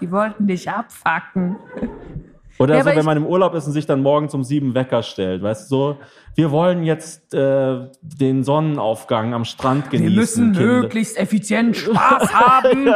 [0.00, 1.56] Die wollten dich abfacken.
[2.58, 5.02] Oder Ja, so, wenn man im Urlaub ist und sich dann morgens um sieben Wecker
[5.02, 5.98] stellt, weißt du, so,
[6.34, 10.16] wir wollen jetzt äh, den Sonnenaufgang am Strand Wir genießen.
[10.16, 10.80] müssen Kinder.
[10.82, 12.94] möglichst effizient Spaß haben.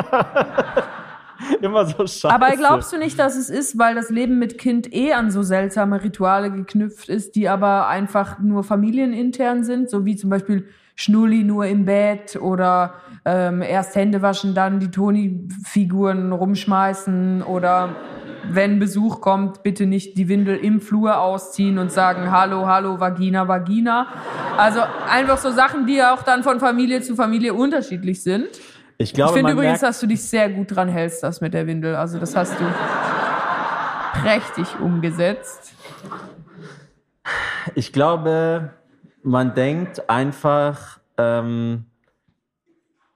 [1.60, 2.30] Immer so scheiße.
[2.30, 5.42] Aber glaubst du nicht, dass es ist, weil das Leben mit Kind eh an so
[5.42, 10.66] seltsame Rituale geknüpft ist, die aber einfach nur familienintern sind, so wie zum Beispiel
[10.96, 12.94] Schnulli nur im Bett oder
[13.26, 17.94] ähm, erst Hände waschen, dann die Toni-Figuren rumschmeißen oder
[18.48, 23.46] wenn Besuch kommt, bitte nicht die Windel im Flur ausziehen und sagen Hallo, Hallo, Vagina,
[23.46, 24.06] Vagina.
[24.56, 24.80] Also
[25.10, 28.46] einfach so Sachen, die auch dann von Familie zu Familie unterschiedlich sind.
[28.96, 31.66] ich glaube, Ich finde übrigens, dass du dich sehr gut dran hältst, das mit der
[31.66, 31.94] Windel.
[31.96, 32.64] Also das hast du
[34.22, 35.74] prächtig umgesetzt.
[37.74, 38.70] ich glaube,
[39.26, 41.86] man denkt einfach, ähm,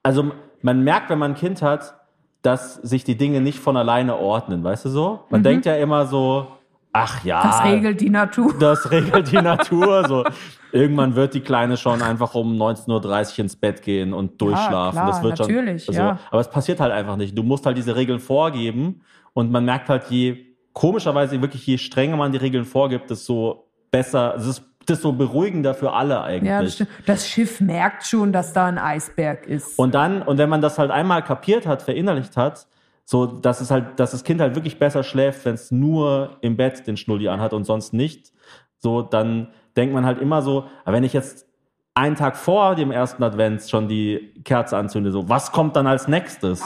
[0.03, 1.95] also man merkt, wenn man ein Kind hat,
[2.43, 5.21] dass sich die Dinge nicht von alleine ordnen, weißt du so?
[5.31, 6.49] Man denkt ja immer so,
[6.93, 7.39] ach ja.
[7.39, 7.49] Mhm.
[7.49, 8.55] Das regelt die Natur.
[8.59, 10.09] Das regelt die Natur.
[10.09, 10.25] So.
[10.73, 14.99] Irgendwann wird die Kleine schon einfach um 19.30 Uhr ins Bett gehen und durchschlafen.
[14.99, 16.19] klar, das wird natürlich, schon, also, ja.
[16.31, 17.39] Aber es passiert halt einfach nicht.
[17.39, 19.03] Du musst halt diese Regeln vorgeben
[19.33, 24.35] und man merkt halt, je komischerweise wirklich, je strenger man die Regeln vorgibt, desto besser,
[24.37, 26.51] es ist desto beruhigender für alle eigentlich.
[26.51, 26.91] Ja, das, stimmt.
[27.07, 29.79] das Schiff merkt schon, dass da ein Eisberg ist.
[29.79, 32.67] Und dann, und wenn man das halt einmal kapiert hat, verinnerlicht hat,
[33.05, 36.57] so, dass es halt, dass das Kind halt wirklich besser schläft, wenn es nur im
[36.57, 38.33] Bett den Schnulli anhat und sonst nicht,
[38.79, 41.47] so, dann denkt man halt immer so, wenn ich jetzt
[41.95, 46.09] einen Tag vor dem ersten Advent schon die Kerze anzünde, so, was kommt dann als
[46.09, 46.63] nächstes?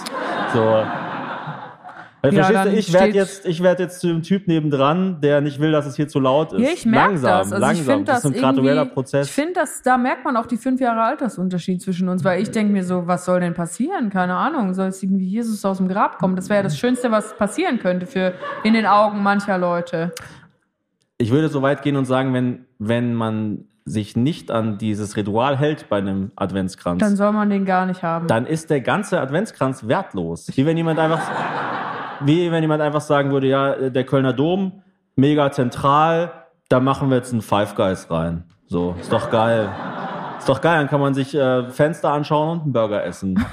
[0.53, 0.85] So.
[2.25, 5.21] Weil, Ja, verstehst du, dann ich werde jetzt, ich werde jetzt zu dem Typ nebendran,
[5.21, 6.61] der nicht will, dass es hier zu laut ist.
[6.63, 7.53] ja, ich merke langsam, das.
[7.53, 8.01] Also langsam.
[8.01, 9.27] ich das das, ist ein gradueller Prozess.
[9.27, 12.73] Ich finde, da merkt man auch die fünf Jahre Altersunterschied zwischen uns, weil ich denke
[12.73, 14.09] mir so, was soll denn passieren?
[14.09, 16.35] Keine Ahnung, soll jetzt irgendwie Jesus aus dem Grab kommen?
[16.35, 20.13] Das wäre ja das Schönste, was passieren könnte für in den Augen mancher Leute.
[21.19, 25.59] ich würde so weit gehen und sagen, wenn, wenn man sich nicht an dieses Ritual
[25.59, 28.47] hält bei einem Adventskranz, Dann dann, soll man den gar nicht haben.
[28.47, 30.51] ist der ganze Adventskranz wertlos.
[30.55, 31.21] Wie wenn jemand einfach,
[32.21, 34.83] wie wenn jemand einfach sagen würde, ja, der Kölner Dom,
[35.17, 36.33] mega zentral,
[36.69, 38.45] da machen wir jetzt einen Five Guys rein.
[38.67, 39.69] So, ist doch geil.
[40.39, 43.45] Ist doch geil, dann kann man sich äh, Fenster anschauen und einen Burger essen.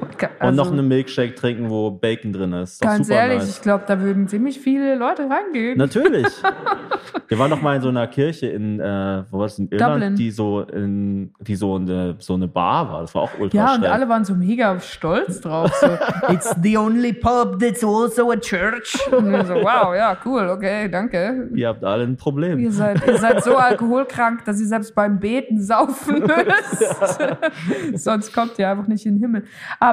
[0.00, 2.80] Und Also, noch einen Milkshake trinken, wo Bacon drin ist.
[2.80, 3.50] Ganz super ehrlich, nice.
[3.56, 5.78] ich glaube, da würden ziemlich viele Leute reingehen.
[5.78, 6.26] Natürlich.
[7.28, 9.94] Wir waren noch mal in so einer Kirche in, äh, wo war das, in Irland,
[9.94, 10.14] Dublin.
[10.16, 13.00] die so in, die so eine, so eine Bar war.
[13.02, 13.90] Das war auch ultra Ja, und schräg.
[13.92, 15.72] alle waren so mega stolz drauf.
[15.74, 15.86] So,
[16.32, 18.98] It's the only pub that's also a church.
[19.12, 21.48] Und wir so, wow, ja, cool, okay, danke.
[21.54, 22.58] Ihr habt alle ein Problem.
[22.58, 28.02] Ihr seid, ihr seid so alkoholkrank, dass ihr selbst beim Beten saufen müsst.
[28.04, 29.44] Sonst kommt ihr einfach nicht in den Himmel.
[29.78, 29.89] Aber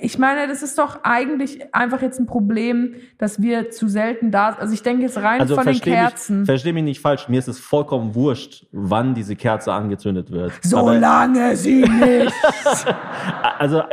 [0.00, 4.50] ich meine, das ist doch eigentlich einfach jetzt ein Problem, dass wir zu selten da
[4.52, 4.60] sind.
[4.60, 6.46] Also ich denke jetzt rein Also von den versteh mich, Kerzen.
[6.46, 7.28] versteh mich nicht falsch.
[7.28, 10.50] Mir ist es vollkommen wurscht, wann diese Kerze angezündet wird.
[10.52, 12.32] Aber, Solange sie nicht.
[13.58, 13.84] also äh,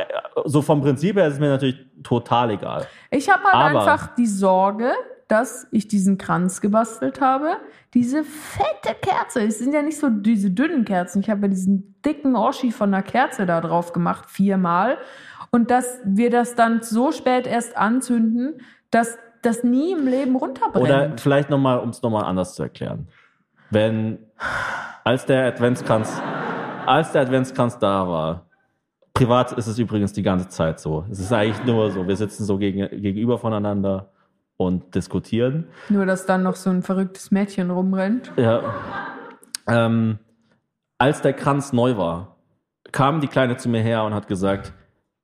[0.45, 2.87] so vom Prinzip her ist es mir natürlich total egal.
[3.11, 4.91] Ich habe halt Aber- einfach die Sorge,
[5.31, 7.55] dass ich diesen Kranz gebastelt habe.
[7.93, 9.41] Diese fette Kerze.
[9.41, 11.21] Es sind ja nicht so diese dünnen Kerzen.
[11.21, 14.97] Ich habe ja diesen dicken Oschi von der Kerze da drauf gemacht, viermal.
[15.49, 18.59] Und dass wir das dann so spät erst anzünden,
[18.89, 20.85] dass das nie im Leben runterbrennt.
[20.85, 23.07] Oder vielleicht nochmal, um es nochmal anders zu erklären.
[23.69, 24.19] Wenn,
[25.05, 26.21] als der Adventskranz,
[26.85, 28.47] als der Adventskranz da war,
[29.13, 31.05] privat ist es übrigens die ganze Zeit so.
[31.09, 34.09] Es ist eigentlich nur so, wir sitzen so gegen, gegenüber voneinander
[34.65, 35.67] und diskutieren.
[35.89, 38.31] Nur, dass dann noch so ein verrücktes Mädchen rumrennt.
[38.37, 38.63] Ja.
[39.67, 40.19] Ähm,
[40.97, 42.37] als der Kranz neu war,
[42.91, 44.73] kam die Kleine zu mir her und hat gesagt,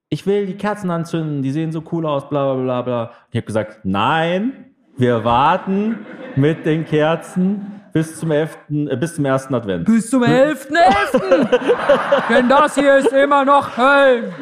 [0.09, 3.11] ich will die Kerzen anzünden, die sehen so cool aus, bla bla bla bla.
[3.31, 9.25] Ich habe gesagt, nein, wir warten mit den Kerzen bis zum 11., äh, bis zum
[9.25, 9.85] ersten Advent.
[9.85, 11.49] Bis zum 11.11.
[12.29, 14.33] Denn das hier ist immer noch Köln.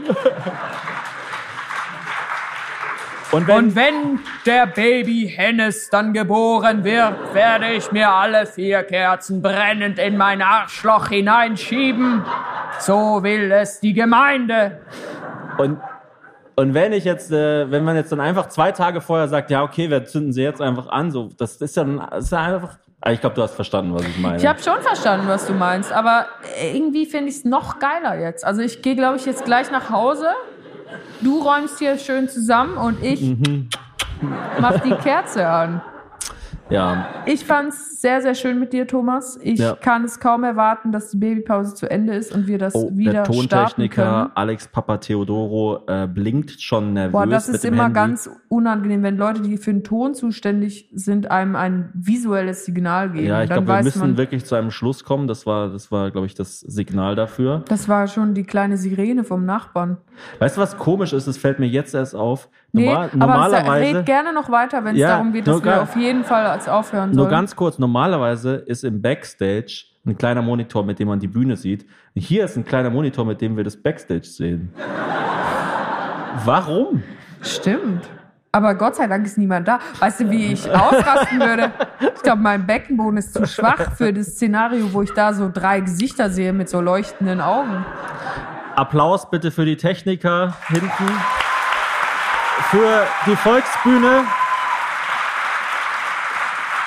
[3.35, 8.83] Und wenn, Und wenn der Baby Hennes dann geboren wird, werde ich mir alle vier
[8.83, 12.23] Kerzen brennend in mein Arschloch hineinschieben.
[12.79, 14.79] So will es die Gemeinde.
[15.57, 15.79] und
[16.55, 19.63] Und wenn ich jetzt, äh, wenn man jetzt dann einfach zwei Tage vorher sagt, ja,
[19.63, 22.77] okay, wir zünden sie jetzt einfach an, so, das ist dann, das ist ja einfach,
[23.01, 24.37] Ah, ich glaube, du hast verstanden, was ich meine.
[24.37, 26.25] Ich habe schon verstanden, was du meinst, aber
[26.59, 28.43] irgendwie finde ich es noch geiler jetzt.
[28.43, 30.25] Also ich gehe, glaube ich, jetzt gleich nach Hause.
[31.21, 33.69] Du räumst hier schön zusammen und ich Mhm.
[34.59, 35.81] mach die Kerze an.
[36.69, 39.39] Ja, Ich fand's sehr, sehr schön mit dir, Thomas.
[39.41, 39.75] Ich Ja.
[39.75, 43.23] kann es kaum erwarten, dass die Babypause zu Ende ist und wir das oh, wieder
[43.23, 44.31] der starten Tontechniker.
[44.35, 47.93] Alex Papatheodoro äh, blinkt schon nervös Boah, das ist immer Handy.
[47.93, 53.27] ganz unangenehm, wenn Leute, die für den Ton zuständig sind, einem ein visuelles Signal geben.
[53.27, 55.27] Ja, ich glaube, wir müssen man, wirklich zu einem Schluss kommen.
[55.27, 57.63] Das war, das war, glaube ich, das Signal dafür.
[57.67, 59.97] das war schon die kleine Sirene vom Nachbarn.
[60.39, 61.27] Weißt du, was komisch ist?
[61.27, 62.49] Das fällt mir jetzt erst auf.
[62.75, 63.97] Nee, Normal, aber normalerweise.
[63.99, 66.45] red gerne noch weiter, wenn es Ja, darum geht, dass nur wir auf jeden Fall
[66.45, 67.29] als aufhören Nur sollen.
[67.31, 71.85] ganz kurz, normalerweise ist im Backstage ein kleiner Monitor, mit dem man die Bühne sieht.
[72.15, 74.73] Hier ist ein kleiner Monitor, mit dem wir das Backstage sehen.
[76.43, 77.01] Warum?
[77.41, 78.03] Stimmt.
[78.51, 79.79] Aber Gott sei Dank ist niemand da.
[79.99, 81.71] Weißt du, wie ich ausrasten würde?
[82.15, 85.81] Ich glaube, mein Beckenboden ist zu schwach für das Szenario, wo ich da so drei
[85.81, 87.85] Gesichter sehe mit so leuchtenden Augen.
[88.75, 90.89] Applaus bitte für die Techniker hinten.
[92.71, 94.25] Für die Volksbühne.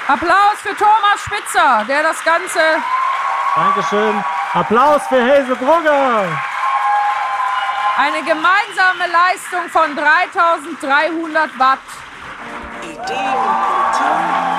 [0.09, 2.61] Applaus für Thomas Spitzer, der das Ganze
[3.55, 4.25] Dankeschön.
[4.55, 6.25] Applaus für Hazel Brugger.
[7.99, 11.79] eine gemeinsame Leistung von 3300 Watt.
[12.83, 14.58] Idee und Produktion